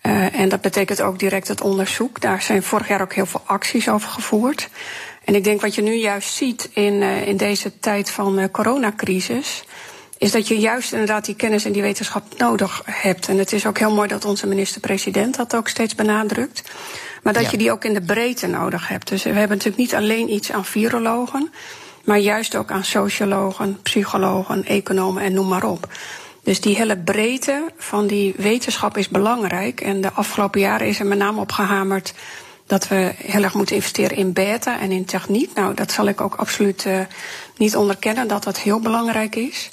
Uh, 0.03 0.39
en 0.39 0.49
dat 0.49 0.61
betekent 0.61 1.01
ook 1.01 1.19
direct 1.19 1.47
het 1.47 1.61
onderzoek. 1.61 2.21
Daar 2.21 2.41
zijn 2.41 2.63
vorig 2.63 2.87
jaar 2.87 3.01
ook 3.01 3.13
heel 3.13 3.25
veel 3.25 3.41
acties 3.45 3.89
over 3.89 4.09
gevoerd. 4.09 4.69
En 5.23 5.35
ik 5.35 5.43
denk 5.43 5.61
wat 5.61 5.75
je 5.75 5.81
nu 5.81 5.93
juist 5.93 6.33
ziet 6.33 6.69
in, 6.73 6.93
uh, 6.93 7.27
in 7.27 7.37
deze 7.37 7.79
tijd 7.79 8.11
van 8.11 8.39
uh, 8.39 8.45
coronacrisis 8.51 9.63
is 10.17 10.31
dat 10.31 10.47
je 10.47 10.59
juist 10.59 10.91
inderdaad 10.91 11.25
die 11.25 11.35
kennis 11.35 11.65
en 11.65 11.71
die 11.71 11.81
wetenschap 11.81 12.23
nodig 12.37 12.81
hebt. 12.85 13.27
En 13.27 13.37
het 13.37 13.51
is 13.53 13.65
ook 13.65 13.77
heel 13.77 13.93
mooi 13.93 14.07
dat 14.07 14.25
onze 14.25 14.47
minister-president 14.47 15.35
dat 15.35 15.55
ook 15.55 15.67
steeds 15.67 15.95
benadrukt. 15.95 16.61
Maar 17.23 17.33
dat 17.33 17.51
je 17.51 17.57
die 17.57 17.71
ook 17.71 17.83
in 17.83 17.93
de 17.93 18.01
breedte 18.01 18.47
nodig 18.47 18.87
hebt. 18.87 19.07
Dus 19.07 19.23
we 19.23 19.29
hebben 19.29 19.57
natuurlijk 19.57 19.77
niet 19.77 19.95
alleen 19.95 20.33
iets 20.33 20.51
aan 20.51 20.65
virologen, 20.65 21.51
maar 22.03 22.19
juist 22.19 22.55
ook 22.55 22.71
aan 22.71 22.83
sociologen, 22.83 23.81
psychologen, 23.81 24.65
economen 24.65 25.23
en 25.23 25.33
noem 25.33 25.47
maar 25.47 25.63
op. 25.63 25.87
Dus 26.43 26.61
die 26.61 26.75
hele 26.75 26.97
breedte 26.97 27.71
van 27.77 28.07
die 28.07 28.33
wetenschap 28.37 28.97
is 28.97 29.09
belangrijk. 29.09 29.81
En 29.81 30.01
de 30.01 30.11
afgelopen 30.11 30.59
jaren 30.59 30.87
is 30.87 30.99
er 30.99 31.05
met 31.05 31.17
name 31.17 31.39
op 31.39 31.51
gehamerd 31.51 32.13
dat 32.65 32.87
we 32.87 33.13
heel 33.17 33.43
erg 33.43 33.53
moeten 33.53 33.75
investeren 33.75 34.17
in 34.17 34.33
beta 34.33 34.79
en 34.79 34.91
in 34.91 35.05
techniek. 35.05 35.53
Nou, 35.53 35.73
dat 35.73 35.91
zal 35.91 36.07
ik 36.07 36.21
ook 36.21 36.35
absoluut 36.35 36.85
uh, 36.85 36.99
niet 37.57 37.75
onderkennen 37.75 38.27
dat 38.27 38.43
dat 38.43 38.59
heel 38.59 38.79
belangrijk 38.79 39.35
is. 39.35 39.69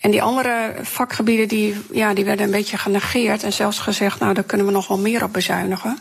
En 0.00 0.10
die 0.10 0.22
andere 0.22 0.74
vakgebieden 0.82 1.48
die, 1.48 1.76
ja, 1.92 2.14
die 2.14 2.24
werden 2.24 2.44
een 2.44 2.52
beetje 2.52 2.78
genegeerd 2.78 3.42
en 3.42 3.52
zelfs 3.52 3.78
gezegd, 3.78 4.20
nou 4.20 4.34
daar 4.34 4.44
kunnen 4.44 4.66
we 4.66 4.72
nog 4.72 4.88
wel 4.88 4.98
meer 4.98 5.22
op 5.22 5.32
bezuinigen. 5.32 5.98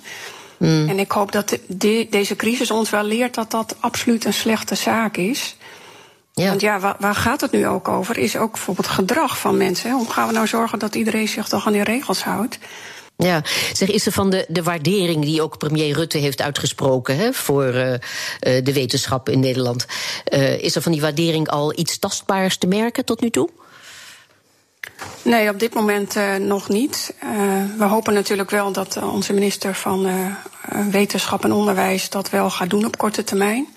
Mm. 0.57 0.89
En 0.89 0.99
ik 0.99 1.11
hoop 1.11 1.31
dat 1.31 1.57
de, 1.67 2.07
deze 2.09 2.35
crisis 2.35 2.71
ons 2.71 2.89
wel 2.89 3.03
leert 3.03 3.33
dat 3.33 3.51
dat 3.51 3.75
absoluut 3.79 4.25
een 4.25 4.33
slechte 4.33 4.75
zaak 4.75 5.17
is. 5.17 5.55
Ja. 6.33 6.49
Want 6.49 6.61
ja, 6.61 6.79
waar, 6.79 6.95
waar, 6.99 7.15
gaat 7.15 7.41
het 7.41 7.51
nu 7.51 7.67
ook 7.67 7.87
over? 7.87 8.17
Is 8.17 8.37
ook 8.37 8.51
bijvoorbeeld 8.51 8.87
gedrag 8.87 9.39
van 9.39 9.57
mensen. 9.57 9.91
Hoe 9.91 10.09
gaan 10.09 10.27
we 10.27 10.33
nou 10.33 10.47
zorgen 10.47 10.79
dat 10.79 10.95
iedereen 10.95 11.27
zich 11.27 11.47
toch 11.47 11.65
aan 11.65 11.73
die 11.73 11.83
regels 11.83 12.23
houdt? 12.23 12.57
Ja, 13.17 13.41
zeg, 13.73 13.89
is 13.89 14.05
er 14.05 14.11
van 14.11 14.29
de, 14.29 14.45
de 14.47 14.63
waardering 14.63 15.23
die 15.23 15.41
ook 15.41 15.57
premier 15.57 15.93
Rutte 15.93 16.17
heeft 16.17 16.41
uitgesproken 16.41 17.17
hè, 17.17 17.33
voor 17.33 17.65
uh, 17.65 17.93
de 18.39 18.73
wetenschap 18.73 19.29
in 19.29 19.39
Nederland, 19.39 19.85
uh, 20.33 20.59
is 20.59 20.75
er 20.75 20.81
van 20.81 20.91
die 20.91 21.01
waardering 21.01 21.49
al 21.49 21.79
iets 21.79 21.99
tastbaars 21.99 22.57
te 22.57 22.67
merken 22.67 23.05
tot 23.05 23.21
nu 23.21 23.29
toe? 23.29 23.49
Nee, 25.21 25.49
op 25.49 25.59
dit 25.59 25.73
moment 25.73 26.15
uh, 26.15 26.35
nog 26.35 26.69
niet. 26.69 27.13
Uh, 27.23 27.29
we 27.77 27.83
hopen 27.83 28.13
natuurlijk 28.13 28.49
wel 28.49 28.71
dat 28.71 28.95
uh, 28.95 29.13
onze 29.13 29.33
minister 29.33 29.75
van 29.75 30.07
Wetenschap 30.91 31.43
en 31.43 31.51
Onderwijs 31.51 32.09
dat 32.09 32.29
wel 32.29 32.49
gaat 32.49 32.69
doen 32.69 32.85
op 32.85 32.97
korte 32.97 33.23
termijn. 33.23 33.67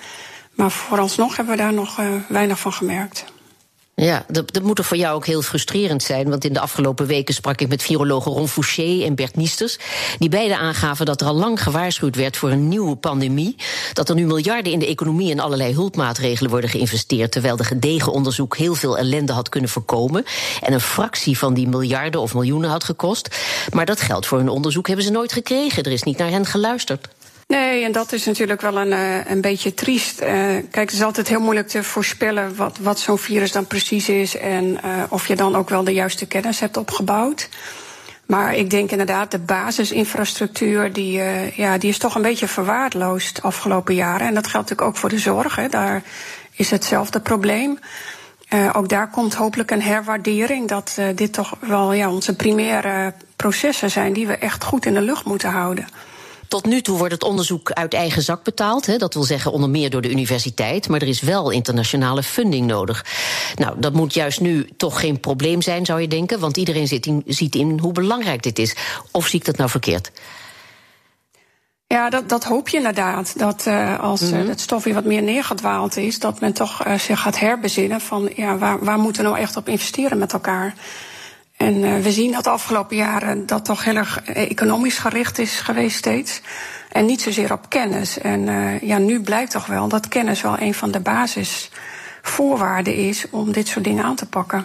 Maar 0.54 0.70
vooralsnog 0.70 1.36
hebben 1.36 1.56
we 1.56 1.62
daar 1.62 1.72
nog 1.72 2.00
weinig 2.28 2.60
van 2.60 2.72
gemerkt. 2.72 3.24
Ja, 4.00 4.24
dat, 4.28 4.52
dat 4.52 4.62
moet 4.62 4.76
toch 4.76 4.86
voor 4.86 4.96
jou 4.96 5.14
ook 5.14 5.26
heel 5.26 5.42
frustrerend 5.42 6.02
zijn. 6.02 6.30
Want 6.30 6.44
in 6.44 6.52
de 6.52 6.60
afgelopen 6.60 7.06
weken 7.06 7.34
sprak 7.34 7.60
ik 7.60 7.68
met 7.68 7.82
virologen 7.82 8.32
Ron 8.32 8.48
Fouché 8.48 9.02
en 9.04 9.14
Bert 9.14 9.36
Niesters. 9.36 9.78
Die 10.18 10.28
beide 10.28 10.56
aangaven 10.56 11.06
dat 11.06 11.20
er 11.20 11.26
al 11.26 11.34
lang 11.34 11.62
gewaarschuwd 11.62 12.16
werd 12.16 12.36
voor 12.36 12.50
een 12.50 12.68
nieuwe 12.68 12.96
pandemie. 12.96 13.56
Dat 13.92 14.08
er 14.08 14.14
nu 14.14 14.26
miljarden 14.26 14.72
in 14.72 14.78
de 14.78 14.86
economie 14.86 15.30
en 15.30 15.38
allerlei 15.38 15.74
hulpmaatregelen 15.74 16.50
worden 16.50 16.70
geïnvesteerd. 16.70 17.32
Terwijl 17.32 17.56
de 17.56 17.64
gedegen 17.64 18.12
onderzoek 18.12 18.56
heel 18.56 18.74
veel 18.74 18.98
ellende 18.98 19.32
had 19.32 19.48
kunnen 19.48 19.70
voorkomen. 19.70 20.24
En 20.62 20.72
een 20.72 20.80
fractie 20.80 21.38
van 21.38 21.54
die 21.54 21.68
miljarden 21.68 22.20
of 22.20 22.34
miljoenen 22.34 22.70
had 22.70 22.84
gekost. 22.84 23.36
Maar 23.72 23.86
dat 23.86 24.00
geld 24.00 24.26
voor 24.26 24.38
hun 24.38 24.48
onderzoek 24.48 24.86
hebben 24.86 25.04
ze 25.04 25.10
nooit 25.10 25.32
gekregen. 25.32 25.82
Er 25.82 25.92
is 25.92 26.02
niet 26.02 26.18
naar 26.18 26.30
hen 26.30 26.46
geluisterd. 26.46 27.08
Nee, 27.48 27.84
en 27.84 27.92
dat 27.92 28.12
is 28.12 28.24
natuurlijk 28.24 28.60
wel 28.60 28.78
een, 28.78 28.92
uh, 28.92 29.30
een 29.30 29.40
beetje 29.40 29.74
triest. 29.74 30.20
Uh, 30.20 30.28
kijk, 30.70 30.74
het 30.74 30.92
is 30.92 31.02
altijd 31.02 31.28
heel 31.28 31.40
moeilijk 31.40 31.68
te 31.68 31.82
voorspellen 31.82 32.56
wat, 32.56 32.78
wat 32.78 32.98
zo'n 32.98 33.18
virus 33.18 33.52
dan 33.52 33.66
precies 33.66 34.08
is 34.08 34.36
en 34.36 34.64
uh, 34.64 35.02
of 35.08 35.28
je 35.28 35.36
dan 35.36 35.56
ook 35.56 35.68
wel 35.68 35.84
de 35.84 35.92
juiste 35.92 36.26
kennis 36.26 36.60
hebt 36.60 36.76
opgebouwd. 36.76 37.48
Maar 38.26 38.54
ik 38.54 38.70
denk 38.70 38.90
inderdaad, 38.90 39.30
de 39.30 39.38
basisinfrastructuur, 39.38 40.92
die, 40.92 41.22
ja, 41.54 41.78
die 41.78 41.90
is 41.90 41.98
toch 41.98 42.14
een 42.14 42.22
beetje 42.22 42.48
verwaarloosd 42.48 43.36
de 43.36 43.42
afgelopen 43.42 43.94
jaren. 43.94 44.26
En 44.26 44.34
dat 44.34 44.46
geldt 44.46 44.68
natuurlijk 44.68 44.88
ook 44.88 45.00
voor 45.00 45.08
de 45.08 45.18
zorg. 45.18 45.56
Hè. 45.56 45.68
Daar 45.68 46.02
is 46.52 46.70
hetzelfde 46.70 47.20
probleem. 47.20 47.78
ook 48.72 48.88
daar 48.88 49.10
komt 49.10 49.34
hopelijk 49.34 49.70
een 49.70 49.82
herwaardering 49.82 50.68
dat 50.68 50.98
dit 51.14 51.32
toch 51.32 51.56
wel 51.60 51.92
ja, 51.92 52.10
onze 52.10 52.36
primaire 52.36 53.14
processen 53.36 53.90
zijn 53.90 54.12
die 54.12 54.26
we 54.26 54.36
echt 54.36 54.64
goed 54.64 54.86
in 54.86 54.94
de 54.94 55.02
lucht 55.02 55.24
moeten 55.24 55.50
houden. 55.50 55.86
Tot 56.48 56.66
nu 56.66 56.80
toe 56.80 56.98
wordt 56.98 57.12
het 57.12 57.24
onderzoek 57.24 57.72
uit 57.72 57.94
eigen 57.94 58.22
zak 58.22 58.42
betaald. 58.42 58.86
Hè, 58.86 58.96
dat 58.96 59.14
wil 59.14 59.22
zeggen 59.22 59.52
onder 59.52 59.70
meer 59.70 59.90
door 59.90 60.02
de 60.02 60.10
universiteit. 60.10 60.88
Maar 60.88 61.02
er 61.02 61.08
is 61.08 61.20
wel 61.20 61.50
internationale 61.50 62.22
funding 62.22 62.66
nodig. 62.66 63.04
Nou, 63.54 63.80
dat 63.80 63.92
moet 63.92 64.14
juist 64.14 64.40
nu 64.40 64.68
toch 64.76 65.00
geen 65.00 65.20
probleem 65.20 65.62
zijn, 65.62 65.84
zou 65.84 66.00
je 66.00 66.08
denken. 66.08 66.40
Want 66.40 66.56
iedereen 66.56 66.88
zit 66.88 67.06
in, 67.06 67.22
ziet 67.26 67.54
in 67.54 67.78
hoe 67.78 67.92
belangrijk 67.92 68.42
dit 68.42 68.58
is. 68.58 68.76
Of 69.10 69.26
zie 69.26 69.38
ik 69.38 69.44
dat 69.44 69.56
nou 69.56 69.70
verkeerd? 69.70 70.10
Ja, 71.86 72.10
dat, 72.10 72.28
dat 72.28 72.44
hoop 72.44 72.68
je 72.68 72.76
inderdaad. 72.76 73.38
Dat 73.38 73.64
uh, 73.68 74.00
als 74.00 74.20
mm 74.20 74.32
-hmm. 74.32 74.48
het 74.48 74.60
stofje 74.60 74.94
wat 74.94 75.04
meer 75.04 75.22
neergedwaald 75.22 75.96
is, 75.96 76.18
dat 76.18 76.40
men 76.40 76.52
toch 76.52 76.86
uh, 76.86 76.98
zich 76.98 77.20
gaat 77.20 77.38
herbezinnen 77.38 78.00
van 78.00 78.30
ja, 78.36 78.58
waar, 78.58 78.84
waar 78.84 78.98
moeten 78.98 79.22
we 79.22 79.28
nou 79.28 79.40
echt 79.40 79.56
op 79.56 79.68
investeren 79.68 80.18
met 80.18 80.32
elkaar? 80.32 80.74
En 81.58 81.74
uh, 81.74 81.98
we 81.98 82.12
zien 82.12 82.32
dat 82.32 82.44
de 82.44 82.50
afgelopen 82.50 82.96
jaren 82.96 83.46
dat 83.46 83.64
toch 83.64 83.84
heel 83.84 83.96
erg 83.96 84.22
economisch 84.22 84.98
gericht 84.98 85.38
is 85.38 85.60
geweest 85.60 85.96
steeds. 85.96 86.40
En 86.92 87.06
niet 87.06 87.22
zozeer 87.22 87.52
op 87.52 87.68
kennis. 87.68 88.18
En 88.18 88.46
uh, 88.46 88.80
ja, 88.80 88.98
nu 88.98 89.20
blijkt 89.20 89.50
toch 89.50 89.66
wel 89.66 89.88
dat 89.88 90.08
kennis 90.08 90.40
wel 90.40 90.60
een 90.60 90.74
van 90.74 90.90
de 90.90 91.00
basisvoorwaarden 91.00 92.94
is 92.94 93.26
om 93.30 93.52
dit 93.52 93.68
soort 93.68 93.84
dingen 93.84 94.04
aan 94.04 94.16
te 94.16 94.26
pakken. 94.26 94.64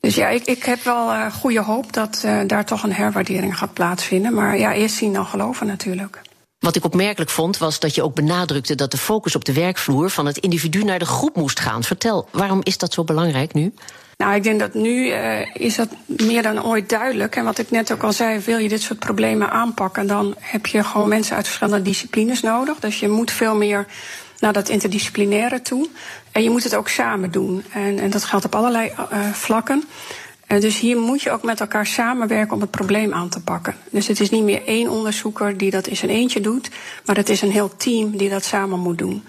Dus 0.00 0.14
ja, 0.14 0.28
ik, 0.28 0.44
ik 0.44 0.64
heb 0.64 0.82
wel 0.82 1.30
goede 1.30 1.62
hoop 1.62 1.92
dat 1.92 2.26
daar 2.46 2.64
toch 2.64 2.82
een 2.82 2.92
herwaardering 2.92 3.58
gaat 3.58 3.72
plaatsvinden. 3.72 4.34
Maar 4.34 4.58
ja, 4.58 4.72
eerst 4.72 4.96
zien 4.96 5.12
dan 5.12 5.26
geloven 5.26 5.66
natuurlijk. 5.66 6.20
Wat 6.58 6.76
ik 6.76 6.84
opmerkelijk 6.84 7.30
vond, 7.30 7.58
was 7.58 7.78
dat 7.78 7.94
je 7.94 8.02
ook 8.02 8.14
benadrukte 8.14 8.74
dat 8.74 8.90
de 8.90 8.96
focus 8.96 9.36
op 9.36 9.44
de 9.44 9.52
werkvloer 9.52 10.10
van 10.10 10.26
het 10.26 10.38
individu 10.38 10.84
naar 10.84 10.98
de 10.98 11.04
groep 11.04 11.36
moest 11.36 11.60
gaan. 11.60 11.82
Vertel, 11.82 12.28
waarom 12.32 12.60
is 12.62 12.78
dat 12.78 12.92
zo 12.92 13.04
belangrijk 13.04 13.54
nu? 13.54 13.74
Nou, 14.16 14.34
ik 14.34 14.42
denk 14.42 14.60
dat 14.60 14.74
nu 14.74 15.06
uh, 15.06 15.54
is 15.54 15.76
dat 15.76 15.88
meer 16.06 16.42
dan 16.42 16.64
ooit 16.64 16.88
duidelijk. 16.88 17.36
En 17.36 17.44
wat 17.44 17.58
ik 17.58 17.70
net 17.70 17.92
ook 17.92 18.02
al 18.02 18.12
zei, 18.12 18.38
wil 18.38 18.58
je 18.58 18.68
dit 18.68 18.82
soort 18.82 18.98
problemen 18.98 19.50
aanpakken, 19.50 20.06
dan 20.06 20.34
heb 20.38 20.66
je 20.66 20.84
gewoon 20.84 21.08
mensen 21.08 21.36
uit 21.36 21.46
verschillende 21.46 21.82
disciplines 21.82 22.40
nodig. 22.40 22.78
Dus 22.78 23.00
je 23.00 23.08
moet 23.08 23.30
veel 23.30 23.56
meer 23.56 23.86
naar 24.38 24.52
dat 24.52 24.68
interdisciplinaire 24.68 25.62
toe. 25.62 25.88
En 26.32 26.42
je 26.42 26.50
moet 26.50 26.64
het 26.64 26.74
ook 26.74 26.88
samen 26.88 27.30
doen. 27.30 27.64
En, 27.72 27.98
en 27.98 28.10
dat 28.10 28.24
geldt 28.24 28.44
op 28.44 28.54
allerlei 28.54 28.92
uh, 29.12 29.32
vlakken. 29.32 29.84
Uh, 30.48 30.60
dus 30.60 30.78
hier 30.78 30.98
moet 30.98 31.22
je 31.22 31.30
ook 31.30 31.42
met 31.42 31.60
elkaar 31.60 31.86
samenwerken 31.86 32.54
om 32.54 32.60
het 32.60 32.70
probleem 32.70 33.12
aan 33.12 33.28
te 33.28 33.42
pakken. 33.42 33.74
Dus 33.90 34.06
het 34.06 34.20
is 34.20 34.30
niet 34.30 34.44
meer 34.44 34.66
één 34.66 34.88
onderzoeker 34.88 35.56
die 35.56 35.70
dat 35.70 35.86
in 35.86 35.96
zijn 35.96 36.10
eentje 36.10 36.40
doet, 36.40 36.70
maar 37.04 37.16
het 37.16 37.28
is 37.28 37.42
een 37.42 37.50
heel 37.50 37.76
team 37.76 38.16
die 38.16 38.28
dat 38.28 38.44
samen 38.44 38.78
moet 38.78 38.98
doen. 38.98 39.24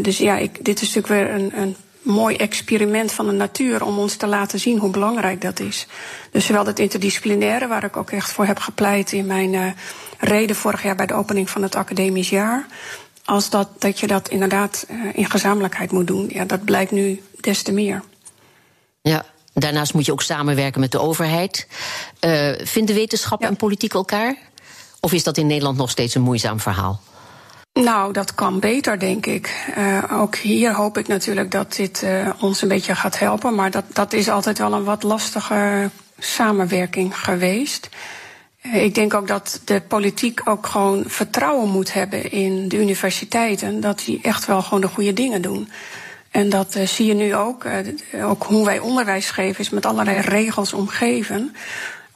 Dus 0.00 0.18
ja, 0.18 0.36
ik, 0.36 0.64
dit 0.64 0.80
is 0.80 0.94
natuurlijk 0.94 1.28
weer 1.28 1.34
een, 1.34 1.60
een 1.60 1.76
mooi 2.06 2.36
experiment 2.36 3.12
van 3.12 3.26
de 3.26 3.32
natuur 3.32 3.84
om 3.84 3.98
ons 3.98 4.16
te 4.16 4.26
laten 4.26 4.60
zien 4.60 4.78
hoe 4.78 4.90
belangrijk 4.90 5.40
dat 5.40 5.60
is. 5.60 5.86
Dus 6.30 6.46
zowel 6.46 6.66
het 6.66 6.78
interdisciplinaire, 6.78 7.66
waar 7.66 7.84
ik 7.84 7.96
ook 7.96 8.10
echt 8.10 8.30
voor 8.30 8.46
heb 8.46 8.58
gepleit 8.58 9.12
in 9.12 9.26
mijn 9.26 9.52
uh, 9.52 9.70
reden 10.18 10.56
vorig 10.56 10.82
jaar 10.82 10.96
bij 10.96 11.06
de 11.06 11.14
opening 11.14 11.50
van 11.50 11.62
het 11.62 11.74
academisch 11.74 12.30
jaar, 12.30 12.66
als 13.24 13.50
dat, 13.50 13.68
dat 13.78 14.00
je 14.00 14.06
dat 14.06 14.28
inderdaad 14.28 14.86
uh, 14.90 15.00
in 15.12 15.30
gezamenlijkheid 15.30 15.92
moet 15.92 16.06
doen. 16.06 16.30
Ja, 16.32 16.44
dat 16.44 16.64
blijkt 16.64 16.90
nu 16.90 17.22
des 17.40 17.62
te 17.62 17.72
meer. 17.72 18.02
Ja, 19.00 19.24
daarnaast 19.52 19.94
moet 19.94 20.06
je 20.06 20.12
ook 20.12 20.22
samenwerken 20.22 20.80
met 20.80 20.92
de 20.92 21.00
overheid. 21.00 21.68
Uh, 22.20 22.50
vinden 22.62 22.94
wetenschap 22.94 23.40
ja. 23.40 23.48
en 23.48 23.56
politiek 23.56 23.94
elkaar? 23.94 24.36
Of 25.00 25.12
is 25.12 25.22
dat 25.22 25.36
in 25.36 25.46
Nederland 25.46 25.76
nog 25.76 25.90
steeds 25.90 26.14
een 26.14 26.22
moeizaam 26.22 26.60
verhaal? 26.60 27.00
Nou, 27.84 28.12
dat 28.12 28.34
kan 28.34 28.60
beter, 28.60 28.98
denk 28.98 29.26
ik. 29.26 29.66
Uh, 29.78 30.02
ook 30.12 30.36
hier 30.36 30.74
hoop 30.74 30.98
ik 30.98 31.06
natuurlijk 31.06 31.50
dat 31.50 31.74
dit 31.74 32.02
uh, 32.02 32.28
ons 32.40 32.62
een 32.62 32.68
beetje 32.68 32.94
gaat 32.94 33.18
helpen. 33.18 33.54
Maar 33.54 33.70
dat, 33.70 33.84
dat 33.92 34.12
is 34.12 34.28
altijd 34.28 34.58
wel 34.58 34.72
een 34.72 34.84
wat 34.84 35.02
lastige 35.02 35.90
samenwerking 36.18 37.18
geweest. 37.18 37.88
Uh, 38.62 38.84
ik 38.84 38.94
denk 38.94 39.14
ook 39.14 39.28
dat 39.28 39.60
de 39.64 39.80
politiek 39.80 40.40
ook 40.44 40.66
gewoon 40.66 41.04
vertrouwen 41.06 41.68
moet 41.68 41.92
hebben 41.92 42.30
in 42.30 42.68
de 42.68 42.76
universiteiten. 42.76 43.80
Dat 43.80 44.02
die 44.04 44.18
echt 44.22 44.46
wel 44.46 44.62
gewoon 44.62 44.80
de 44.80 44.88
goede 44.88 45.12
dingen 45.12 45.42
doen. 45.42 45.70
En 46.30 46.48
dat 46.48 46.78
zie 46.84 47.06
je 47.06 47.14
nu 47.14 47.34
ook. 47.34 47.64
ook 48.22 48.42
hoe 48.42 48.64
wij 48.64 48.78
onderwijs 48.78 49.30
geven 49.30 49.60
is 49.60 49.70
met 49.70 49.86
allerlei 49.86 50.20
regels 50.20 50.72
omgeven 50.72 51.54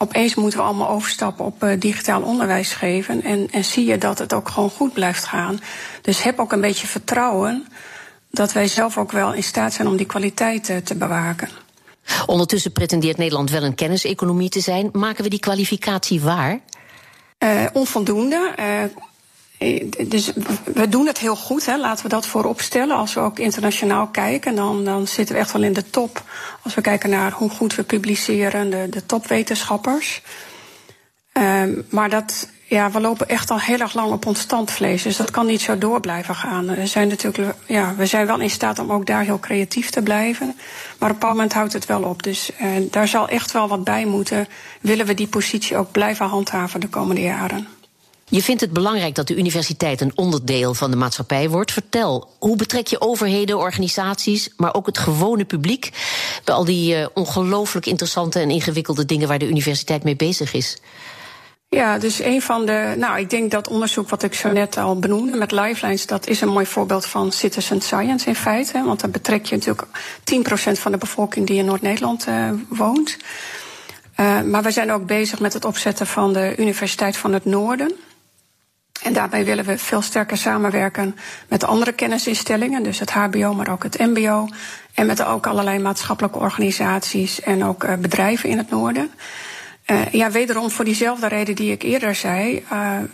opeens 0.02 0.34
moeten 0.34 0.58
we 0.58 0.64
allemaal 0.64 0.88
overstappen 0.88 1.44
op 1.44 1.64
uh, 1.64 1.80
digitaal 1.80 2.22
onderwijs 2.22 2.72
geven. 2.72 3.22
En, 3.22 3.48
en 3.50 3.64
zie 3.64 3.86
je 3.86 3.98
dat 3.98 4.18
het 4.18 4.32
ook 4.32 4.48
gewoon 4.48 4.70
goed 4.70 4.92
blijft 4.92 5.24
gaan. 5.24 5.60
Dus 6.02 6.22
heb 6.22 6.38
ook 6.38 6.52
een 6.52 6.60
beetje 6.60 6.86
vertrouwen 6.86 7.66
dat 8.30 8.52
wij 8.52 8.68
zelf 8.68 8.98
ook 8.98 9.12
wel 9.12 9.32
in 9.32 9.42
staat 9.42 9.72
zijn 9.72 9.88
om 9.88 9.96
die 9.96 10.06
kwaliteit 10.06 10.68
uh, 10.68 10.76
te 10.76 10.94
bewaken. 10.94 11.48
Ondertussen 12.26 12.72
pretendeert 12.72 13.16
Nederland 13.16 13.50
wel 13.50 13.62
een 13.62 13.74
kenniseconomie 13.74 14.48
te 14.48 14.60
zijn. 14.60 14.88
Maken 14.92 15.24
we 15.24 15.30
die 15.30 15.38
kwalificatie 15.38 16.20
waar? 16.20 16.60
Uh, 17.38 17.66
onvoldoende. 17.72 18.54
Dus 20.08 20.32
we 20.74 20.88
doen 20.88 21.06
het 21.06 21.18
heel 21.18 21.36
goed, 21.36 21.66
hè. 21.66 21.76
laten 21.76 22.02
we 22.02 22.08
dat 22.08 22.26
voorop 22.26 22.60
stellen. 22.60 22.96
Als 22.96 23.14
we 23.14 23.20
ook 23.20 23.38
internationaal 23.38 24.06
kijken, 24.06 24.54
dan, 24.54 24.84
dan 24.84 25.06
zitten 25.06 25.34
we 25.34 25.40
echt 25.40 25.52
wel 25.52 25.62
in 25.62 25.72
de 25.72 25.90
top. 25.90 26.22
Als 26.62 26.74
we 26.74 26.80
kijken 26.80 27.10
naar 27.10 27.32
hoe 27.32 27.50
goed 27.50 27.74
we 27.74 27.82
publiceren, 27.82 28.90
de, 28.90 29.06
topwetenschappers. 29.06 30.22
Um, 31.32 31.86
maar 31.90 32.10
dat, 32.10 32.48
ja, 32.64 32.90
we 32.90 33.00
lopen 33.00 33.28
echt 33.28 33.50
al 33.50 33.60
heel 33.60 33.78
erg 33.78 33.94
lang 33.94 34.12
op 34.12 34.26
ons 34.26 34.40
standvlees. 34.40 35.02
Dus 35.02 35.16
dat 35.16 35.30
kan 35.30 35.46
niet 35.46 35.60
zo 35.60 35.78
door 35.78 36.00
blijven 36.00 36.34
gaan. 36.34 36.66
We 36.66 36.86
zijn, 36.86 37.08
natuurlijk, 37.08 37.54
ja, 37.66 37.94
we 37.96 38.06
zijn 38.06 38.26
wel 38.26 38.40
in 38.40 38.50
staat 38.50 38.78
om 38.78 38.92
ook 38.92 39.06
daar 39.06 39.22
heel 39.22 39.40
creatief 39.40 39.90
te 39.90 40.02
blijven. 40.02 40.46
Maar 40.46 41.10
op 41.10 41.14
een 41.14 41.20
bepaald 41.20 41.34
moment 41.34 41.52
houdt 41.52 41.72
het 41.72 41.86
wel 41.86 42.02
op. 42.02 42.22
Dus 42.22 42.50
uh, 42.60 42.68
daar 42.90 43.08
zal 43.08 43.28
echt 43.28 43.52
wel 43.52 43.68
wat 43.68 43.84
bij 43.84 44.04
moeten. 44.04 44.48
Willen 44.80 45.06
we 45.06 45.14
die 45.14 45.28
positie 45.28 45.76
ook 45.76 45.92
blijven 45.92 46.26
handhaven 46.26 46.80
de 46.80 46.88
komende 46.88 47.22
jaren. 47.22 47.68
Je 48.30 48.42
vindt 48.42 48.60
het 48.60 48.72
belangrijk 48.72 49.14
dat 49.14 49.26
de 49.26 49.36
universiteit 49.36 50.00
een 50.00 50.12
onderdeel 50.14 50.74
van 50.74 50.90
de 50.90 50.96
maatschappij 50.96 51.48
wordt. 51.48 51.72
Vertel, 51.72 52.30
hoe 52.38 52.56
betrek 52.56 52.86
je 52.86 53.00
overheden, 53.00 53.58
organisaties, 53.58 54.50
maar 54.56 54.74
ook 54.74 54.86
het 54.86 54.98
gewone 54.98 55.44
publiek 55.44 55.90
bij 56.44 56.54
al 56.54 56.64
die 56.64 56.96
uh, 56.96 57.06
ongelooflijk 57.14 57.86
interessante 57.86 58.38
en 58.38 58.50
ingewikkelde 58.50 59.04
dingen 59.04 59.28
waar 59.28 59.38
de 59.38 59.48
universiteit 59.48 60.04
mee 60.04 60.16
bezig 60.16 60.52
is? 60.52 60.78
Ja, 61.68 61.98
dus 61.98 62.20
een 62.20 62.42
van 62.42 62.66
de. 62.66 62.94
Nou, 62.96 63.18
ik 63.18 63.30
denk 63.30 63.50
dat 63.50 63.68
onderzoek 63.68 64.08
wat 64.08 64.22
ik 64.22 64.34
zo 64.34 64.52
net 64.52 64.76
al 64.76 64.98
benoemde 64.98 65.36
met 65.36 65.52
Lifelines, 65.52 66.06
dat 66.06 66.26
is 66.26 66.40
een 66.40 66.48
mooi 66.48 66.66
voorbeeld 66.66 67.06
van 67.06 67.32
citizen 67.32 67.80
science 67.80 68.28
in 68.28 68.34
feite. 68.34 68.82
Want 68.84 69.00
dan 69.00 69.10
betrek 69.10 69.46
je 69.46 69.54
natuurlijk 69.54 69.86
10% 70.76 70.80
van 70.80 70.92
de 70.92 70.98
bevolking 70.98 71.46
die 71.46 71.58
in 71.58 71.64
Noord-Nederland 71.64 72.26
uh, 72.28 72.50
woont. 72.68 73.16
Uh, 74.16 74.42
maar 74.42 74.62
we 74.62 74.70
zijn 74.70 74.92
ook 74.92 75.06
bezig 75.06 75.40
met 75.40 75.52
het 75.52 75.64
opzetten 75.64 76.06
van 76.06 76.32
de 76.32 76.54
Universiteit 76.56 77.16
van 77.16 77.32
het 77.32 77.44
Noorden. 77.44 77.92
En 79.02 79.12
daarbij 79.12 79.44
willen 79.44 79.64
we 79.64 79.78
veel 79.78 80.02
sterker 80.02 80.36
samenwerken 80.36 81.16
met 81.48 81.64
andere 81.64 81.92
kennisinstellingen, 81.92 82.82
dus 82.82 82.98
het 82.98 83.10
HBO, 83.10 83.54
maar 83.54 83.68
ook 83.68 83.82
het 83.82 83.98
MBO. 83.98 84.48
En 84.94 85.06
met 85.06 85.24
ook 85.24 85.46
allerlei 85.46 85.78
maatschappelijke 85.78 86.38
organisaties 86.38 87.40
en 87.40 87.64
ook 87.64 87.84
uh, 87.84 87.94
bedrijven 87.94 88.48
in 88.48 88.58
het 88.58 88.70
noorden. 88.70 89.10
Uh, 89.86 90.06
ja, 90.12 90.30
wederom 90.30 90.70
voor 90.70 90.84
diezelfde 90.84 91.28
reden 91.28 91.54
die 91.54 91.72
ik 91.72 91.82
eerder 91.82 92.14
zei. 92.14 92.64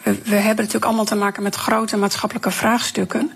We, 0.03 0.19
we 0.25 0.37
hebben 0.37 0.57
natuurlijk 0.57 0.85
allemaal 0.85 1.05
te 1.05 1.15
maken 1.15 1.43
met 1.43 1.55
grote 1.55 1.97
maatschappelijke 1.97 2.51
vraagstukken. 2.51 3.31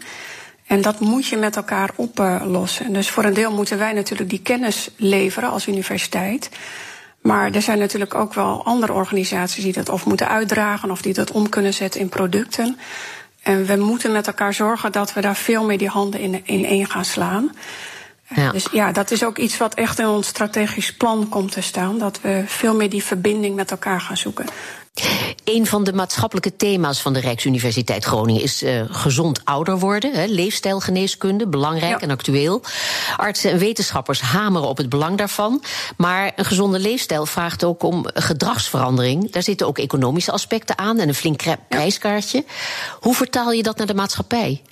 En 0.66 0.80
dat 0.80 1.00
moet 1.00 1.26
je 1.26 1.36
met 1.36 1.56
elkaar 1.56 1.90
oplossen. 1.94 2.92
Dus 2.92 3.10
voor 3.10 3.24
een 3.24 3.34
deel 3.34 3.52
moeten 3.52 3.78
wij 3.78 3.92
natuurlijk 3.92 4.30
die 4.30 4.42
kennis 4.42 4.90
leveren 4.96 5.50
als 5.50 5.66
universiteit. 5.66 6.50
Maar 7.20 7.50
er 7.50 7.62
zijn 7.62 7.78
natuurlijk 7.78 8.14
ook 8.14 8.34
wel 8.34 8.64
andere 8.64 8.92
organisaties 8.92 9.64
die 9.64 9.72
dat 9.72 9.88
of 9.88 10.06
moeten 10.06 10.28
uitdragen 10.28 10.90
of 10.90 11.02
die 11.02 11.14
dat 11.14 11.30
om 11.30 11.48
kunnen 11.48 11.74
zetten 11.74 12.00
in 12.00 12.08
producten. 12.08 12.78
En 13.42 13.66
we 13.66 13.76
moeten 13.76 14.12
met 14.12 14.26
elkaar 14.26 14.54
zorgen 14.54 14.92
dat 14.92 15.12
we 15.12 15.20
daar 15.20 15.36
veel 15.36 15.64
meer 15.64 15.78
die 15.78 15.88
handen 15.88 16.20
in, 16.20 16.40
in 16.44 16.64
één 16.64 16.86
gaan 16.86 17.04
slaan. 17.04 17.56
Ja. 18.34 18.52
Dus 18.52 18.66
ja, 18.72 18.92
dat 18.92 19.10
is 19.10 19.24
ook 19.24 19.38
iets 19.38 19.56
wat 19.56 19.74
echt 19.74 19.98
in 19.98 20.06
ons 20.06 20.26
strategisch 20.26 20.96
plan 20.96 21.28
komt 21.28 21.52
te 21.52 21.60
staan. 21.60 21.98
Dat 21.98 22.20
we 22.20 22.42
veel 22.46 22.74
meer 22.74 22.90
die 22.90 23.02
verbinding 23.02 23.56
met 23.56 23.70
elkaar 23.70 24.00
gaan 24.00 24.16
zoeken. 24.16 24.46
Een 25.54 25.66
van 25.66 25.84
de 25.84 25.92
maatschappelijke 25.92 26.56
thema's 26.56 27.02
van 27.02 27.12
de 27.12 27.20
Rijksuniversiteit 27.20 28.04
Groningen 28.04 28.42
is 28.42 28.62
uh, 28.62 28.82
gezond 28.90 29.40
ouder 29.44 29.78
worden. 29.78 30.12
Hè, 30.12 30.24
leefstijlgeneeskunde, 30.24 31.46
belangrijk 31.46 31.92
ja. 31.92 31.98
en 32.00 32.10
actueel. 32.10 32.62
Artsen 33.16 33.50
en 33.50 33.58
wetenschappers 33.58 34.20
hameren 34.20 34.68
op 34.68 34.76
het 34.76 34.88
belang 34.88 35.18
daarvan. 35.18 35.62
Maar 35.96 36.32
een 36.36 36.44
gezonde 36.44 36.78
leefstijl 36.78 37.26
vraagt 37.26 37.64
ook 37.64 37.82
om 37.82 38.04
gedragsverandering. 38.14 39.30
Daar 39.30 39.42
zitten 39.42 39.66
ook 39.66 39.78
economische 39.78 40.32
aspecten 40.32 40.78
aan 40.78 40.98
en 40.98 41.08
een 41.08 41.14
flink 41.14 41.42
prijskaartje. 41.68 42.44
Hoe 43.00 43.14
vertaal 43.14 43.52
je 43.52 43.62
dat 43.62 43.76
naar 43.76 43.86
de 43.86 43.94
maatschappij? 43.94 44.62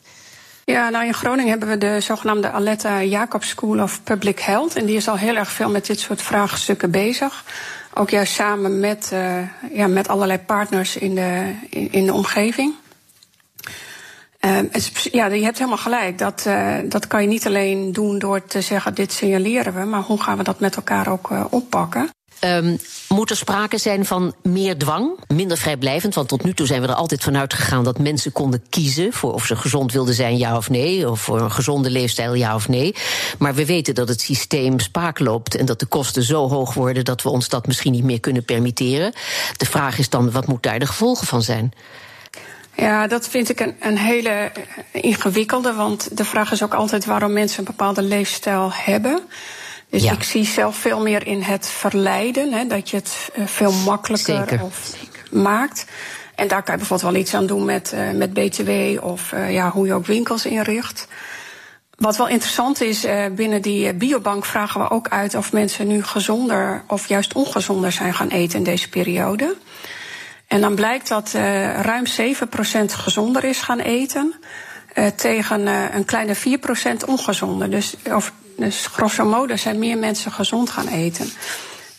Ja, 0.64 0.88
nou 0.88 1.06
in 1.06 1.14
Groningen 1.14 1.50
hebben 1.50 1.68
we 1.68 1.78
de 1.78 2.00
zogenaamde 2.00 2.50
Aletta 2.50 3.02
Jacobs 3.02 3.48
School 3.48 3.82
of 3.82 4.02
Public 4.02 4.38
Health. 4.38 4.76
En 4.76 4.86
die 4.86 4.96
is 4.96 5.08
al 5.08 5.16
heel 5.16 5.36
erg 5.36 5.50
veel 5.50 5.70
met 5.70 5.86
dit 5.86 6.00
soort 6.00 6.22
vraagstukken 6.22 6.90
bezig. 6.90 7.44
Ook 7.94 8.10
juist 8.10 8.32
samen 8.32 8.80
met, 8.80 9.10
uh, 9.12 9.42
ja, 9.72 9.86
met 9.86 10.08
allerlei 10.08 10.38
partners 10.38 10.96
in 10.96 11.14
de, 11.14 11.54
in, 11.70 12.06
de 12.06 12.12
omgeving. 12.12 12.74
Het, 14.38 15.08
ja, 15.12 15.26
je 15.26 15.44
hebt 15.44 15.58
helemaal 15.58 15.78
gelijk. 15.78 16.18
Dat, 16.18 16.44
uh, 16.46 16.76
dat 16.84 17.06
kan 17.06 17.22
je 17.22 17.28
niet 17.28 17.46
alleen 17.46 17.92
doen 17.92 18.18
door 18.18 18.44
te 18.44 18.60
zeggen: 18.60 18.94
dit 18.94 19.12
signaleren 19.12 19.74
we, 19.74 19.84
maar 19.84 20.02
hoe 20.02 20.22
gaan 20.22 20.36
we 20.36 20.42
dat 20.42 20.60
met 20.60 20.76
elkaar 20.76 21.08
ook 21.08 21.30
uh, 21.30 21.44
oppakken? 21.50 22.10
Um, 22.44 22.78
moet 23.08 23.30
er 23.30 23.36
sprake 23.36 23.78
zijn 23.78 24.04
van 24.04 24.34
meer 24.42 24.78
dwang, 24.78 25.10
minder 25.26 25.58
vrijblijvend? 25.58 26.14
Want 26.14 26.28
tot 26.28 26.44
nu 26.44 26.54
toe 26.54 26.66
zijn 26.66 26.80
we 26.80 26.88
er 26.88 26.94
altijd 26.94 27.22
van 27.22 27.36
uitgegaan 27.36 27.84
dat 27.84 27.98
mensen 27.98 28.32
konden 28.32 28.62
kiezen 28.70 29.12
voor 29.12 29.32
of 29.32 29.46
ze 29.46 29.56
gezond 29.56 29.92
wilden 29.92 30.14
zijn, 30.14 30.36
ja 30.36 30.56
of 30.56 30.70
nee, 30.70 31.10
of 31.10 31.20
voor 31.20 31.40
een 31.40 31.52
gezonde 31.52 31.90
leefstijl, 31.90 32.34
ja 32.34 32.54
of 32.54 32.68
nee. 32.68 32.94
Maar 33.38 33.54
we 33.54 33.66
weten 33.66 33.94
dat 33.94 34.08
het 34.08 34.20
systeem 34.20 34.80
spaak 34.80 35.18
loopt 35.18 35.54
en 35.54 35.66
dat 35.66 35.80
de 35.80 35.86
kosten 35.86 36.22
zo 36.22 36.48
hoog 36.48 36.74
worden 36.74 37.04
dat 37.04 37.22
we 37.22 37.28
ons 37.28 37.48
dat 37.48 37.66
misschien 37.66 37.92
niet 37.92 38.04
meer 38.04 38.20
kunnen 38.20 38.44
permitteren. 38.44 39.12
De 39.56 39.66
vraag 39.66 39.98
is 39.98 40.08
dan: 40.08 40.30
wat 40.30 40.46
moet 40.46 40.62
daar 40.62 40.78
de 40.78 40.86
gevolgen 40.86 41.26
van 41.26 41.42
zijn? 41.42 41.72
Ja, 42.76 43.06
dat 43.06 43.28
vind 43.28 43.48
ik 43.48 43.60
een, 43.60 43.76
een 43.80 43.98
hele 43.98 44.52
ingewikkelde. 44.92 45.72
Want 45.72 46.16
de 46.16 46.24
vraag 46.24 46.52
is 46.52 46.62
ook 46.62 46.74
altijd 46.74 47.04
waarom 47.04 47.32
mensen 47.32 47.58
een 47.58 47.64
bepaalde 47.64 48.02
leefstijl 48.02 48.70
hebben. 48.72 49.22
Dus 49.90 50.02
ja. 50.02 50.12
ik 50.12 50.22
zie 50.22 50.44
zelf 50.44 50.76
veel 50.76 51.00
meer 51.00 51.26
in 51.26 51.42
het 51.42 51.66
verleiden, 51.66 52.52
hè, 52.52 52.66
dat 52.66 52.90
je 52.90 52.96
het 52.96 53.30
uh, 53.38 53.46
veel 53.46 53.72
makkelijker 53.72 54.46
Zeker. 54.48 54.62
Of 54.62 54.94
maakt. 55.30 55.86
En 56.34 56.48
daar 56.48 56.62
kan 56.62 56.72
je 56.74 56.78
bijvoorbeeld 56.78 57.12
wel 57.12 57.20
iets 57.20 57.34
aan 57.34 57.46
doen 57.46 57.64
met, 57.64 57.92
uh, 57.94 58.10
met 58.10 58.32
BTW 58.32 58.70
of 59.04 59.32
uh, 59.32 59.52
ja, 59.52 59.70
hoe 59.70 59.86
je 59.86 59.94
ook 59.94 60.06
winkels 60.06 60.46
inricht. 60.46 61.08
Wat 61.96 62.16
wel 62.16 62.28
interessant 62.28 62.80
is, 62.80 63.06
binnen 63.32 63.62
die 63.62 63.94
biobank 63.94 64.44
vragen 64.44 64.80
we 64.80 64.90
ook 64.90 65.08
uit 65.08 65.34
of 65.34 65.52
mensen 65.52 65.86
nu 65.86 66.02
gezonder 66.02 66.84
of 66.86 67.08
juist 67.08 67.32
ongezonder 67.32 67.92
zijn 67.92 68.14
gaan 68.14 68.28
eten 68.28 68.58
in 68.58 68.64
deze 68.64 68.88
periode. 68.88 69.56
En 70.46 70.60
dan 70.60 70.74
blijkt 70.74 71.08
dat 71.08 71.30
ruim 71.82 72.04
7% 72.06 72.10
gezonder 72.84 73.44
is 73.44 73.60
gaan 73.60 73.78
eten. 73.78 74.34
tegen 75.16 75.66
een 75.96 76.04
kleine 76.04 76.36
4% 76.36 76.40
ongezonder. 77.06 77.70
Dus, 77.70 77.96
of, 78.12 78.32
dus 78.58 78.86
grosso 78.86 79.24
modo 79.24 79.56
zijn 79.56 79.78
meer 79.78 79.98
mensen 79.98 80.32
gezond 80.32 80.70
gaan 80.70 80.88
eten. 80.88 81.30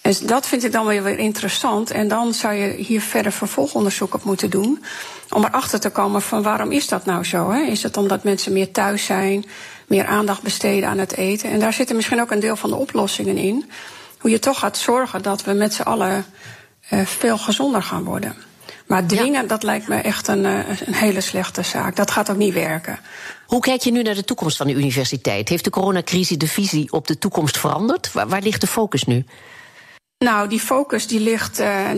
Dus 0.02 0.20
dat 0.20 0.48
vind 0.48 0.64
ik 0.64 0.72
dan 0.72 0.86
weer, 0.86 1.18
interessant. 1.18 1.92
En 1.92 2.08
dan 2.08 2.34
zou 2.34 2.54
je 2.54 2.68
hier 2.68 3.02
verder 3.02 3.32
vervolgonderzoek 3.32 4.14
op 4.14 4.24
moeten 4.24 4.50
doen. 4.50 4.84
Om 5.30 5.44
erachter 5.44 5.80
te 5.80 5.90
komen 5.90 6.22
van 6.22 6.44
waarom 6.44 6.72
is 6.72 6.88
dat 6.88 7.06
nou 7.06 7.24
zo? 7.24 7.52
Hè? 7.52 7.62
Is 7.62 7.84
het 7.84 7.98
omdat 7.98 8.24
mensen 8.24 8.54
meer 8.54 8.72
thuis 8.72 9.06
zijn, 9.06 9.46
meer 9.88 10.06
aandacht 10.06 10.42
besteden 10.42 10.90
aan 10.90 10.98
het 10.98 11.16
eten? 11.16 11.50
En 11.50 11.60
daar 11.60 11.74
zitten 11.74 11.96
misschien 11.96 12.22
ook 12.22 12.32
een 12.32 12.40
deel 12.40 12.56
van 12.56 12.70
de 12.70 12.76
oplossingen 12.76 13.38
in. 13.38 13.70
Hoe 14.20 14.32
je 14.32 14.40
toch 14.40 14.60
gaat 14.60 14.78
zorgen 14.78 15.22
dat 15.22 15.44
we 15.44 15.54
met 15.54 15.74
z'n 15.74 15.82
allen 15.82 16.26
uh, 16.90 17.06
veel 17.06 17.38
gezonder 17.38 17.84
gaan 17.84 18.04
worden. 18.04 18.49
Maar 18.90 19.06
dwingen, 19.06 19.48
dat 19.48 19.64
lijkt 19.64 19.88
me 19.88 19.96
echt 19.96 20.28
een, 20.28 20.44
uh, 20.44 20.70
een 20.86 20.94
hele 20.94 21.22
slechte 21.22 21.62
zaak. 21.62 21.96
Dat 21.96 22.12
gaat 22.12 22.30
ook 22.30 22.38
niet 22.38 22.54
werken. 22.54 23.00
Hoe 23.46 23.62
kijk 23.62 23.82
je 23.82 23.92
nu 23.92 24.02
naar 24.02 24.16
de 24.16 24.24
toekomst 24.24 24.58
van 24.58 24.68
de 24.68 24.74
universiteit? 24.74 25.50
Heeft 25.50 25.64
de 25.64 25.70
coronacrisis 25.70 26.38
de 26.38 26.48
visie 26.48 26.92
op 26.92 27.08
de 27.08 27.18
toekomst 27.18 27.58
veranderd? 27.58 28.12
Waar, 28.12 28.28
waar 28.28 28.42
ligt 28.42 28.62
de 28.62 28.68
focus 28.68 29.04
nu? 29.04 29.26
Nou, 30.18 30.48
die 30.48 30.60
focus 30.60 31.08
die 31.08 31.20
ligt 31.20 31.60
uh, 31.60 31.90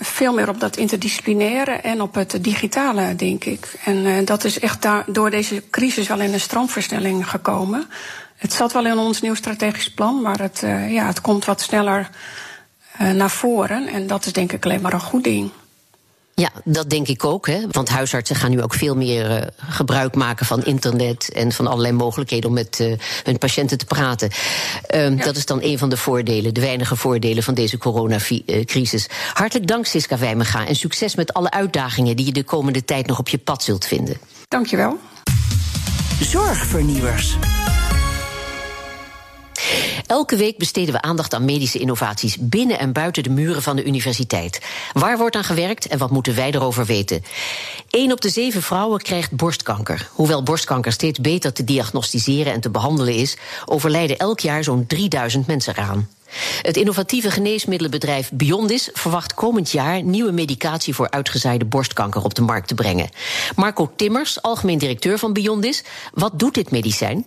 veel 0.00 0.32
meer 0.32 0.48
op 0.48 0.60
dat 0.60 0.76
interdisciplinaire 0.76 1.72
en 1.72 2.00
op 2.00 2.14
het 2.14 2.44
digitale, 2.44 3.16
denk 3.16 3.44
ik. 3.44 3.78
En 3.84 3.96
uh, 3.96 4.26
dat 4.26 4.44
is 4.44 4.58
echt 4.58 4.82
daar, 4.82 5.04
door 5.06 5.30
deze 5.30 5.62
crisis 5.70 6.08
wel 6.08 6.20
in 6.20 6.32
een 6.32 6.40
stroomversnelling 6.40 7.30
gekomen. 7.30 7.88
Het 8.36 8.52
zat 8.52 8.72
wel 8.72 8.86
in 8.86 8.98
ons 8.98 9.20
nieuw 9.20 9.34
strategisch 9.34 9.90
plan, 9.90 10.22
maar 10.22 10.40
het, 10.40 10.62
uh, 10.64 10.92
ja, 10.92 11.06
het 11.06 11.20
komt 11.20 11.44
wat 11.44 11.60
sneller 11.60 12.10
naar 13.14 13.30
voren. 13.30 13.86
En 13.86 14.06
dat 14.06 14.26
is 14.26 14.32
denk 14.32 14.52
ik 14.52 14.64
alleen 14.64 14.80
maar 14.80 14.92
een 14.92 15.00
goed 15.00 15.24
ding. 15.24 15.50
Ja, 16.38 16.50
dat 16.64 16.90
denk 16.90 17.08
ik 17.08 17.24
ook. 17.24 17.46
Hè? 17.46 17.60
Want 17.70 17.88
huisartsen 17.88 18.36
gaan 18.36 18.50
nu 18.50 18.62
ook 18.62 18.74
veel 18.74 18.96
meer 18.96 19.30
uh, 19.30 19.42
gebruik 19.56 20.14
maken 20.14 20.46
van 20.46 20.64
internet 20.64 21.32
en 21.32 21.52
van 21.52 21.66
allerlei 21.66 21.92
mogelijkheden 21.92 22.48
om 22.48 22.54
met 22.54 22.78
uh, 22.80 22.98
hun 23.22 23.38
patiënten 23.38 23.78
te 23.78 23.84
praten. 23.84 24.30
Ja. 24.88 25.10
Dat 25.10 25.36
is 25.36 25.46
dan 25.46 25.62
een 25.62 25.78
van 25.78 25.88
de 25.88 25.96
voordelen, 25.96 26.54
de 26.54 26.60
weinige 26.60 26.96
voordelen 26.96 27.42
van 27.42 27.54
deze 27.54 27.78
coronacrisis. 27.78 29.08
Hartelijk 29.32 29.66
dank, 29.66 29.86
Siska 29.86 30.18
Wijmega, 30.18 30.66
en 30.66 30.76
succes 30.76 31.14
met 31.14 31.32
alle 31.32 31.50
uitdagingen 31.50 32.16
die 32.16 32.26
je 32.26 32.32
de 32.32 32.44
komende 32.44 32.84
tijd 32.84 33.06
nog 33.06 33.18
op 33.18 33.28
je 33.28 33.38
pad 33.38 33.62
zult 33.62 33.86
vinden. 33.86 34.16
Dankjewel. 34.48 34.98
Zorgvernieuwers. 36.20 37.36
Elke 40.06 40.36
week 40.36 40.58
besteden 40.58 40.94
we 40.94 41.02
aandacht 41.02 41.34
aan 41.34 41.44
medische 41.44 41.78
innovaties 41.78 42.36
binnen 42.40 42.78
en 42.78 42.92
buiten 42.92 43.22
de 43.22 43.30
muren 43.30 43.62
van 43.62 43.76
de 43.76 43.84
universiteit. 43.84 44.60
Waar 44.92 45.18
wordt 45.18 45.36
aan 45.36 45.44
gewerkt 45.44 45.86
en 45.86 45.98
wat 45.98 46.10
moeten 46.10 46.34
wij 46.34 46.50
erover 46.50 46.84
weten? 46.84 47.22
Eén 47.90 48.12
op 48.12 48.20
de 48.20 48.28
zeven 48.28 48.62
vrouwen 48.62 49.00
krijgt 49.00 49.32
borstkanker. 49.32 50.08
Hoewel 50.12 50.42
borstkanker 50.42 50.92
steeds 50.92 51.20
beter 51.20 51.52
te 51.52 51.64
diagnosticeren 51.64 52.52
en 52.52 52.60
te 52.60 52.70
behandelen 52.70 53.14
is, 53.14 53.36
overlijden 53.64 54.18
elk 54.18 54.40
jaar 54.40 54.64
zo'n 54.64 54.86
3000 54.86 55.46
mensen 55.46 55.76
eraan. 55.76 56.08
Het 56.62 56.76
innovatieve 56.76 57.30
geneesmiddelenbedrijf 57.30 58.30
Biondis 58.32 58.88
verwacht 58.92 59.34
komend 59.34 59.70
jaar 59.70 60.02
nieuwe 60.02 60.32
medicatie 60.32 60.94
voor 60.94 61.10
uitgezaaide 61.10 61.64
borstkanker 61.64 62.24
op 62.24 62.34
de 62.34 62.42
markt 62.42 62.68
te 62.68 62.74
brengen. 62.74 63.08
Marco 63.56 63.92
Timmers, 63.96 64.42
algemeen 64.42 64.78
directeur 64.78 65.18
van 65.18 65.32
Biondis, 65.32 65.84
wat 66.12 66.38
doet 66.38 66.54
dit 66.54 66.70
medicijn? 66.70 67.26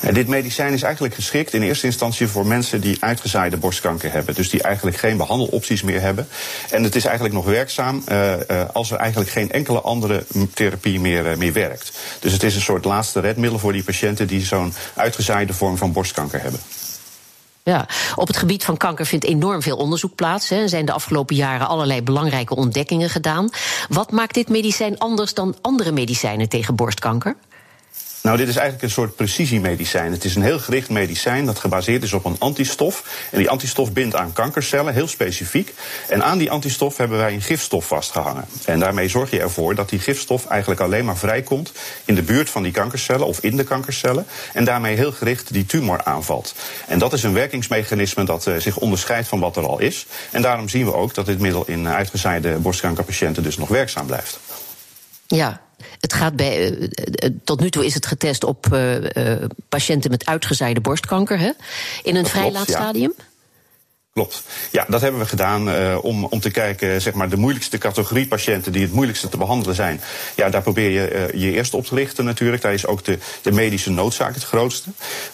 En 0.00 0.14
dit 0.14 0.28
medicijn 0.28 0.72
is 0.72 0.82
eigenlijk 0.82 1.14
geschikt 1.14 1.54
in 1.54 1.62
eerste 1.62 1.86
instantie 1.86 2.26
voor 2.26 2.46
mensen 2.46 2.80
die 2.80 2.96
uitgezaaide 3.00 3.56
borstkanker 3.56 4.12
hebben. 4.12 4.34
Dus 4.34 4.50
die 4.50 4.62
eigenlijk 4.62 4.96
geen 4.96 5.16
behandelopties 5.16 5.82
meer 5.82 6.00
hebben. 6.00 6.28
En 6.70 6.82
het 6.82 6.94
is 6.94 7.04
eigenlijk 7.04 7.34
nog 7.34 7.44
werkzaam 7.44 8.02
uh, 8.08 8.32
uh, 8.32 8.64
als 8.72 8.90
er 8.90 8.98
eigenlijk 8.98 9.30
geen 9.30 9.50
enkele 9.50 9.80
andere 9.80 10.24
therapie 10.54 11.00
meer, 11.00 11.30
uh, 11.30 11.36
meer 11.36 11.52
werkt. 11.52 11.92
Dus 12.20 12.32
het 12.32 12.42
is 12.42 12.54
een 12.54 12.60
soort 12.60 12.84
laatste 12.84 13.20
redmiddel 13.20 13.58
voor 13.58 13.72
die 13.72 13.82
patiënten 13.82 14.26
die 14.26 14.44
zo'n 14.44 14.74
uitgezaaide 14.94 15.52
vorm 15.52 15.76
van 15.76 15.92
borstkanker 15.92 16.42
hebben. 16.42 16.60
Ja, 17.64 17.86
op 18.14 18.26
het 18.26 18.36
gebied 18.36 18.64
van 18.64 18.76
kanker 18.76 19.06
vindt 19.06 19.24
enorm 19.24 19.62
veel 19.62 19.76
onderzoek 19.76 20.14
plaats. 20.14 20.50
Er 20.50 20.68
zijn 20.68 20.84
de 20.84 20.92
afgelopen 20.92 21.36
jaren 21.36 21.68
allerlei 21.68 22.02
belangrijke 22.02 22.54
ontdekkingen 22.54 23.10
gedaan. 23.10 23.50
Wat 23.88 24.10
maakt 24.10 24.34
dit 24.34 24.48
medicijn 24.48 24.98
anders 24.98 25.34
dan 25.34 25.56
andere 25.60 25.92
medicijnen 25.92 26.48
tegen 26.48 26.74
borstkanker? 26.74 27.36
Nou, 28.22 28.36
dit 28.36 28.48
is 28.48 28.56
eigenlijk 28.56 28.84
een 28.84 28.90
soort 28.90 29.16
precisiemedicijn. 29.16 30.12
Het 30.12 30.24
is 30.24 30.34
een 30.34 30.42
heel 30.42 30.58
gericht 30.58 30.90
medicijn 30.90 31.46
dat 31.46 31.58
gebaseerd 31.58 32.02
is 32.02 32.12
op 32.12 32.24
een 32.24 32.36
antistof. 32.38 33.26
En 33.30 33.38
die 33.38 33.50
antistof 33.50 33.92
bindt 33.92 34.14
aan 34.14 34.32
kankercellen, 34.32 34.94
heel 34.94 35.08
specifiek. 35.08 35.74
En 36.08 36.24
aan 36.24 36.38
die 36.38 36.50
antistof 36.50 36.96
hebben 36.96 37.18
wij 37.18 37.32
een 37.32 37.42
gifstof 37.42 37.86
vastgehangen. 37.86 38.44
En 38.64 38.78
daarmee 38.78 39.08
zorg 39.08 39.30
je 39.30 39.40
ervoor 39.40 39.74
dat 39.74 39.88
die 39.88 39.98
gifstof 39.98 40.46
eigenlijk 40.46 40.80
alleen 40.80 41.04
maar 41.04 41.16
vrijkomt 41.16 41.72
in 42.04 42.14
de 42.14 42.22
buurt 42.22 42.50
van 42.50 42.62
die 42.62 42.72
kankercellen 42.72 43.26
of 43.26 43.40
in 43.40 43.56
de 43.56 43.64
kankercellen. 43.64 44.26
En 44.52 44.64
daarmee 44.64 44.96
heel 44.96 45.12
gericht 45.12 45.52
die 45.52 45.66
tumor 45.66 46.04
aanvalt. 46.04 46.54
En 46.86 46.98
dat 46.98 47.12
is 47.12 47.22
een 47.22 47.32
werkingsmechanisme 47.32 48.24
dat 48.24 48.46
uh, 48.46 48.56
zich 48.56 48.76
onderscheidt 48.76 49.28
van 49.28 49.40
wat 49.40 49.56
er 49.56 49.66
al 49.66 49.78
is. 49.78 50.06
En 50.30 50.42
daarom 50.42 50.68
zien 50.68 50.84
we 50.84 50.94
ook 50.94 51.14
dat 51.14 51.26
dit 51.26 51.38
middel 51.38 51.64
in 51.66 51.88
uitgezaaide 51.88 52.58
borstkankerpatiënten 52.58 53.42
dus 53.42 53.56
nog 53.56 53.68
werkzaam 53.68 54.06
blijft. 54.06 54.40
Ja, 55.26 55.60
het 56.00 56.12
gaat 56.12 56.36
bij, 56.36 56.70
uh, 56.70 56.86
tot 57.44 57.60
nu 57.60 57.70
toe 57.70 57.84
is 57.86 57.94
het 57.94 58.06
getest 58.06 58.44
op 58.44 58.66
patiënten 59.68 60.10
met 60.10 60.26
uitgezaaide 60.26 60.80
borstkanker, 60.80 61.38
hè? 61.38 61.50
In 62.02 62.16
een 62.16 62.26
vrij 62.26 62.52
laat 62.52 62.68
stadium? 62.68 63.14
Klopt. 64.14 64.42
Ja, 64.70 64.84
dat 64.88 65.00
hebben 65.00 65.20
we 65.20 65.26
gedaan 65.26 65.68
uh, 65.68 65.98
om, 66.02 66.24
om 66.24 66.40
te 66.40 66.50
kijken, 66.50 67.00
zeg 67.00 67.14
maar, 67.14 67.28
de 67.28 67.36
moeilijkste 67.36 67.78
categorie 67.78 68.26
patiënten 68.26 68.72
die 68.72 68.82
het 68.82 68.92
moeilijkste 68.92 69.28
te 69.28 69.36
behandelen 69.36 69.74
zijn. 69.74 70.00
Ja, 70.36 70.50
daar 70.50 70.62
probeer 70.62 70.90
je 70.90 71.30
uh, 71.32 71.40
je 71.42 71.52
eerst 71.52 71.74
op 71.74 71.86
te 71.86 71.94
richten 71.94 72.24
natuurlijk. 72.24 72.62
Daar 72.62 72.72
is 72.72 72.86
ook 72.86 73.04
de, 73.04 73.18
de 73.42 73.52
medische 73.52 73.90
noodzaak 73.90 74.34
het 74.34 74.44
grootste. 74.44 74.90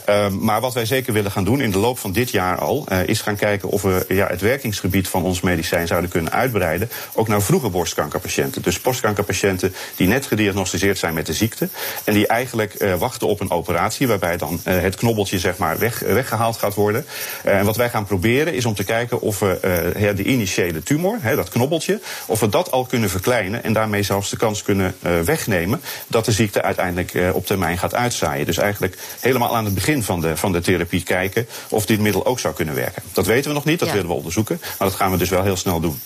Uh, 0.09 0.29
maar 0.29 0.61
wat 0.61 0.75
wij 0.75 0.87
zeker 0.87 1.13
willen 1.13 1.31
gaan 1.31 1.45
doen 1.45 1.61
in 1.61 1.71
de 1.71 1.79
loop 1.79 1.99
van 1.99 2.13
dit 2.13 2.31
jaar 2.31 2.59
al, 2.59 2.87
is 3.07 3.21
gaan 3.21 3.37
kijken 3.37 3.69
of 3.69 3.83
we 3.83 4.05
ja, 4.09 4.27
het 4.27 4.41
werkingsgebied 4.41 5.09
van 5.09 5.23
ons 5.23 5.41
medicijn 5.41 5.87
zouden 5.87 6.11
kunnen 6.11 6.33
uitbreiden. 6.33 6.91
Ook 7.15 7.29
naar 7.29 7.43
vroege 7.43 7.69
borstkankerpatiënten. 7.69 8.63
Dus 8.63 8.81
borstkankerpatiënten 8.81 9.75
die 9.97 10.09
net 10.09 10.27
gediagnosticeerd 10.27 10.99
zijn 10.99 11.15
met 11.15 11.27
de 11.27 11.33
ziekte. 11.33 11.69
En 12.05 12.15
die 12.15 12.27
eigenlijk 12.27 12.97
wachten 12.99 13.27
op 13.27 13.41
een 13.41 13.51
operatie 13.51 14.09
waarbij 14.09 14.37
dan 14.37 14.61
het 14.65 14.97
knobbeltje 14.97 15.39
zeg 15.39 15.57
maar 15.57 15.79
weg, 15.79 15.99
weggehaald 15.99 16.57
gaat 16.57 16.75
worden. 16.75 17.07
en 17.45 17.65
wat 17.65 17.77
wij 17.77 17.91
gaan 17.91 18.07
proberen 18.07 18.55
is 18.55 18.67
om 18.69 18.75
te 18.75 18.85
kijken 18.85 19.21
of 19.21 19.39
we 19.39 19.93
uh, 19.97 20.17
de 20.17 20.25
initiële 20.25 20.83
tumor, 20.83 21.19
hè, 21.21 21.37
dat 21.37 21.49
knobbeltje, 21.49 22.01
of 22.27 22.41
we 22.41 22.49
dat 22.49 22.71
al 22.71 22.85
kunnen 22.85 23.11
verkleinen 23.11 23.65
en 23.65 23.73
daarmee 23.73 24.03
zelfs 24.03 24.31
de 24.31 24.37
kans 24.37 24.63
kunnen 24.63 24.95
uh, 25.03 25.21
wegnemen 25.21 25.81
dat 26.07 26.25
de 26.25 26.33
ziekte 26.33 26.63
uiteindelijk 26.63 27.15
uh, 27.15 27.35
op 27.35 27.47
termijn 27.47 27.79
gaat 27.79 27.95
uitzaaien. 27.95 28.47
Dus 28.47 28.59
eigenlijk 28.59 28.99
helemaal 29.21 29.57
aan 29.57 29.65
het 29.65 29.75
begin 29.75 30.03
van 30.03 30.21
de, 30.21 30.37
van 30.37 30.53
de 30.53 30.61
therapie 30.61 31.03
kijken 31.03 31.47
of 31.69 31.87
dit 31.87 32.01
middel 32.01 32.27
ook 32.27 32.41
zou 32.41 32.55
kunnen 32.55 32.75
werken. 32.75 33.03
Dat 33.13 33.27
weten 33.27 33.49
we 33.49 33.57
nog 33.57 33.65
niet, 33.65 33.79
dat 33.79 33.89
ja. 33.89 33.95
willen 33.95 34.09
we 34.09 34.17
onderzoeken, 34.17 34.61
maar 34.61 34.89
dat 34.89 34.97
gaan 34.97 35.11
we 35.11 35.17
dus 35.17 35.29
wel 35.29 35.43
heel 35.43 35.57
snel 35.57 35.81
doen. 35.81 36.01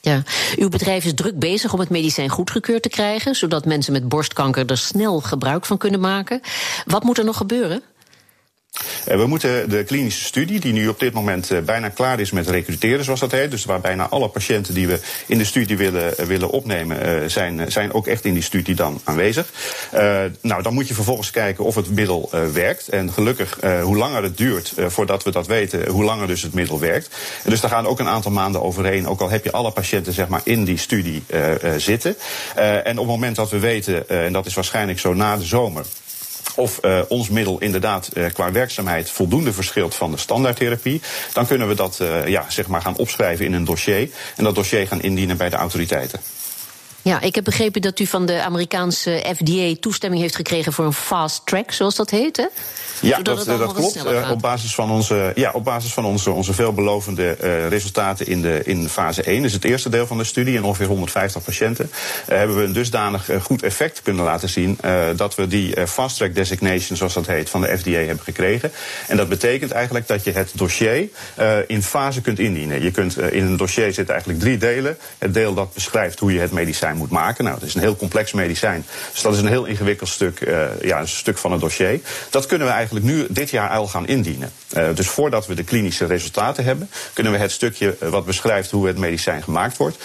Ja, 0.00 0.22
uw 0.56 0.68
bedrijf 0.68 1.04
is 1.04 1.14
druk 1.14 1.38
bezig 1.38 1.72
om 1.72 1.80
het 1.80 1.88
medicijn 1.90 2.28
goedgekeurd 2.28 2.82
te 2.82 2.88
krijgen, 2.88 3.34
zodat 3.34 3.64
mensen 3.64 3.92
met 3.92 4.08
borstkanker 4.08 4.66
er 4.66 4.78
snel 4.78 5.20
gebruik 5.20 5.66
van 5.66 5.78
kunnen 5.78 6.00
maken. 6.00 6.40
Wat 6.84 7.02
moet 7.02 7.18
er 7.18 7.24
nog 7.24 7.36
gebeuren? 7.36 7.82
We 9.04 9.26
moeten 9.26 9.70
de 9.70 9.84
klinische 9.84 10.24
studie, 10.24 10.60
die 10.60 10.72
nu 10.72 10.88
op 10.88 11.00
dit 11.00 11.12
moment 11.12 11.64
bijna 11.64 11.88
klaar 11.88 12.20
is 12.20 12.30
met 12.30 12.48
recruteren, 12.48 13.04
zoals 13.04 13.20
dat 13.20 13.32
heet. 13.32 13.50
Dus 13.50 13.64
waar 13.64 13.80
bijna 13.80 14.08
alle 14.08 14.28
patiënten 14.28 14.74
die 14.74 14.88
we 14.88 15.00
in 15.26 15.38
de 15.38 15.44
studie 15.44 15.76
willen, 15.76 16.26
willen 16.26 16.50
opnemen, 16.50 17.30
zijn, 17.30 17.72
zijn 17.72 17.92
ook 17.92 18.06
echt 18.06 18.24
in 18.24 18.34
die 18.34 18.42
studie 18.42 18.74
dan 18.74 19.00
aanwezig. 19.04 19.52
Uh, 19.94 20.20
nou, 20.40 20.62
dan 20.62 20.74
moet 20.74 20.88
je 20.88 20.94
vervolgens 20.94 21.30
kijken 21.30 21.64
of 21.64 21.74
het 21.74 21.90
middel 21.90 22.30
werkt. 22.52 22.88
En 22.88 23.12
gelukkig, 23.12 23.58
uh, 23.64 23.82
hoe 23.82 23.96
langer 23.96 24.22
het 24.22 24.36
duurt 24.36 24.72
voordat 24.86 25.22
we 25.22 25.30
dat 25.30 25.46
weten, 25.46 25.88
hoe 25.88 26.04
langer 26.04 26.26
dus 26.26 26.42
het 26.42 26.54
middel 26.54 26.80
werkt. 26.80 27.16
Dus 27.44 27.60
daar 27.60 27.70
gaan 27.70 27.86
ook 27.86 27.98
een 27.98 28.08
aantal 28.08 28.32
maanden 28.32 28.62
overheen, 28.62 29.08
ook 29.08 29.20
al 29.20 29.30
heb 29.30 29.44
je 29.44 29.52
alle 29.52 29.70
patiënten 29.70 30.12
zeg 30.12 30.28
maar, 30.28 30.40
in 30.44 30.64
die 30.64 30.78
studie 30.78 31.24
zitten. 31.76 32.16
en 32.54 32.98
op 32.98 33.04
het 33.04 33.06
moment 33.06 33.36
dat 33.36 33.50
we 33.50 33.58
weten, 33.58 34.08
en 34.08 34.32
dat 34.32 34.46
is 34.46 34.54
waarschijnlijk 34.54 34.98
zo 34.98 35.14
na 35.14 35.36
de 35.36 35.44
zomer 35.44 35.84
of 36.56 36.78
uh, 36.82 37.00
ons 37.08 37.28
middel 37.28 37.58
inderdaad 37.60 38.10
uh, 38.14 38.26
qua 38.32 38.52
werkzaamheid 38.52 39.10
voldoende 39.10 39.52
verschilt 39.52 39.94
van 39.94 40.10
de 40.10 40.16
standaardtherapie, 40.16 41.00
dan 41.32 41.46
kunnen 41.46 41.68
we 41.68 41.74
dat 41.74 41.98
uh, 42.02 42.26
ja, 42.26 42.44
zeg 42.48 42.66
maar 42.66 42.80
gaan 42.80 42.96
opschrijven 42.96 43.44
in 43.44 43.52
een 43.52 43.64
dossier 43.64 44.10
en 44.36 44.44
dat 44.44 44.54
dossier 44.54 44.86
gaan 44.86 45.02
indienen 45.02 45.36
bij 45.36 45.48
de 45.48 45.56
autoriteiten. 45.56 46.20
Ja, 47.06 47.20
ik 47.20 47.34
heb 47.34 47.44
begrepen 47.44 47.82
dat 47.82 47.98
u 47.98 48.06
van 48.06 48.26
de 48.26 48.42
Amerikaanse 48.42 49.34
FDA 49.36 49.74
toestemming 49.80 50.22
heeft 50.22 50.36
gekregen 50.36 50.72
voor 50.72 50.84
een 50.84 50.92
fast 50.92 51.46
track, 51.46 51.72
zoals 51.72 51.94
dat 51.94 52.10
heet, 52.10 52.36
hè? 52.36 52.46
Ja, 53.00 53.20
dat, 53.22 53.44
dat 53.44 53.72
klopt. 53.72 53.96
Uh, 53.96 54.30
op 54.30 54.40
basis 54.40 54.74
van 54.74 54.90
onze, 54.90 55.32
ja, 55.34 55.50
op 55.52 55.64
basis 55.64 55.92
van 55.92 56.04
onze, 56.04 56.30
onze 56.30 56.52
veelbelovende 56.52 57.36
uh, 57.42 57.68
resultaten 57.68 58.26
in, 58.26 58.42
de, 58.42 58.60
in 58.64 58.88
fase 58.88 59.22
1, 59.22 59.42
dus 59.42 59.52
het 59.52 59.64
eerste 59.64 59.88
deel 59.88 60.06
van 60.06 60.18
de 60.18 60.24
studie, 60.24 60.54
in 60.54 60.64
ongeveer 60.64 60.86
150 60.86 61.42
patiënten, 61.42 61.90
uh, 61.92 62.36
hebben 62.36 62.56
we 62.56 62.62
een 62.62 62.72
dusdanig 62.72 63.30
goed 63.42 63.62
effect 63.62 64.02
kunnen 64.02 64.24
laten 64.24 64.48
zien 64.48 64.78
dat 65.16 65.34
we 65.34 65.46
die 65.46 65.86
fast 65.86 66.16
track 66.16 66.34
designation, 66.34 66.96
zoals 66.96 67.14
dat 67.14 67.26
heet, 67.26 67.50
van 67.50 67.60
de 67.60 67.78
FDA 67.78 67.90
hebben 67.90 68.24
gekregen. 68.24 68.72
En 69.06 69.16
dat 69.16 69.28
betekent 69.28 69.70
eigenlijk 69.70 70.06
dat 70.06 70.24
je 70.24 70.32
het 70.32 70.50
dossier 70.54 71.08
in 71.66 71.82
fase 71.82 72.20
kunt 72.20 72.38
indienen. 72.38 72.82
Je 72.82 72.90
kunt, 72.90 73.18
in 73.18 73.44
een 73.44 73.56
dossier 73.56 73.92
zitten 73.92 74.14
eigenlijk 74.14 74.40
drie 74.40 74.58
delen. 74.58 74.98
Het 75.18 75.34
deel 75.34 75.54
dat 75.54 75.74
beschrijft 75.74 76.18
hoe 76.18 76.32
je 76.32 76.40
het 76.40 76.52
medicijn 76.52 76.95
moet 76.96 77.10
maken. 77.10 77.44
Nou, 77.44 77.56
het 77.56 77.66
is 77.66 77.74
een 77.74 77.80
heel 77.80 77.96
complex 77.96 78.32
medicijn, 78.32 78.86
dus 79.12 79.22
dat 79.22 79.32
is 79.32 79.40
een 79.40 79.46
heel 79.46 79.64
ingewikkeld 79.64 80.08
stuk, 80.08 80.38
ja, 80.80 81.00
een 81.00 81.08
stuk 81.08 81.38
van 81.38 81.52
het 81.52 81.60
dossier. 81.60 82.00
Dat 82.30 82.46
kunnen 82.46 82.66
we 82.66 82.72
eigenlijk 82.72 83.04
nu 83.04 83.26
dit 83.28 83.50
jaar 83.50 83.70
al 83.70 83.86
gaan 83.86 84.06
indienen. 84.06 84.52
Uh, 84.76 84.88
dus 84.94 85.08
voordat 85.08 85.46
we 85.46 85.54
de 85.54 85.64
klinische 85.64 86.06
resultaten 86.06 86.64
hebben, 86.64 86.90
kunnen 87.12 87.32
we 87.32 87.38
het 87.38 87.52
stukje 87.52 87.96
wat 88.00 88.24
beschrijft 88.24 88.70
hoe 88.70 88.86
het 88.86 88.98
medicijn 88.98 89.42
gemaakt 89.42 89.76
wordt, 89.76 89.96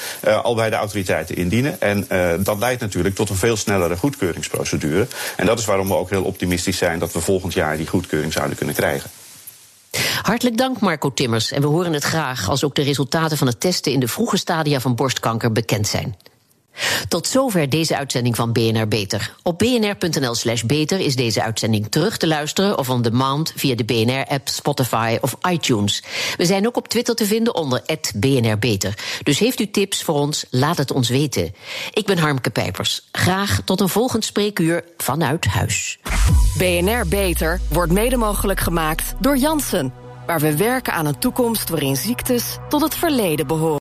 al 0.44 0.56
bij 0.56 0.70
de 0.70 0.76
autoriteiten 0.76 1.36
indienen. 1.36 1.82
En 1.82 2.08
dat 2.44 2.60
leidt 2.60 2.82
natuurlijk 2.82 3.16
tot 3.16 3.30
een 3.30 3.36
veel 3.36 3.58
snellere 3.58 3.98
goedkeuringsprocedure. 3.98 5.08
En 5.36 5.46
dat 5.46 5.60
is 5.60 5.66
waarom 5.66 5.88
we 5.88 5.96
ook 5.96 6.10
heel 6.10 6.24
optimistisch 6.24 6.78
zijn 6.78 7.00
dat 7.00 7.14
we 7.14 7.20
volgend 7.20 7.54
jaar 7.54 7.78
die 7.78 7.88
goedkeuring 7.88 8.34
zouden 8.34 8.58
kunnen 8.58 8.76
krijgen. 8.76 9.10
Hartelijk 10.22 10.58
dank, 10.58 10.80
Marco 10.80 11.14
Timmers. 11.14 11.52
En 11.52 11.62
we 11.62 11.68
horen 11.68 11.94
het 11.94 12.04
graag 12.04 12.50
als 12.50 12.64
ook 12.64 12.76
de 12.76 12.82
resultaten 12.82 13.38
van 13.38 13.48
het 13.48 13.60
testen 13.60 13.92
in 13.92 14.00
de 14.00 14.08
vroege 14.08 14.38
stadia 14.38 14.80
van 14.80 14.96
borstkanker 14.96 15.52
bekend 15.52 15.88
zijn. 15.88 16.16
Tot 17.08 17.28
zover 17.28 17.70
deze 17.70 17.98
uitzending 17.98 18.36
van 18.36 18.52
BNR 18.52 18.88
Beter. 18.88 19.36
Op 19.44 19.58
bnr.nl 19.58 20.36
slash 20.36 20.62
beter 20.62 21.00
is 21.00 21.16
deze 21.16 21.44
uitzending 21.44 21.88
terug 21.90 22.18
te 22.18 22.28
luisteren 22.28 22.78
of 22.78 22.90
on 22.90 23.02
demand 23.02 23.54
via 23.56 23.76
de 23.76 23.84
BNR-app, 23.84 24.48
Spotify 24.48 25.18
of 25.22 25.38
iTunes. 25.50 26.04
We 26.38 26.46
zijn 26.46 26.68
ook 26.68 26.78
op 26.78 26.88
Twitter 26.88 27.16
te 27.16 27.26
vinden 27.26 27.56
onder 27.56 27.82
BNR 28.16 28.60
Beter. 28.60 28.98
Dus 29.24 29.40
heeft 29.40 29.60
u 29.60 29.72
tips 29.72 30.04
voor 30.04 30.16
ons, 30.16 30.46
laat 30.50 30.78
het 30.78 30.92
ons 30.92 31.10
weten. 31.10 31.56
Ik 31.94 32.06
ben 32.06 32.18
Harmke 32.18 32.50
Pijpers. 32.50 33.08
Graag 33.12 33.62
tot 33.66 33.82
een 33.82 33.90
volgend 33.90 34.26
spreekuur 34.26 34.84
vanuit 34.98 35.46
huis. 35.46 36.00
BNR 36.58 37.08
Beter 37.08 37.60
wordt 37.70 37.92
mede 37.92 38.18
mogelijk 38.18 38.60
gemaakt 38.60 39.14
door 39.20 39.38
Jansen. 39.38 39.94
Waar 40.26 40.40
we 40.40 40.58
werken 40.58 40.94
aan 40.94 41.06
een 41.06 41.20
toekomst 41.20 41.70
waarin 41.70 41.96
ziektes 41.96 42.58
tot 42.70 42.82
het 42.82 42.96
verleden 42.96 43.48
behoren. 43.48 43.70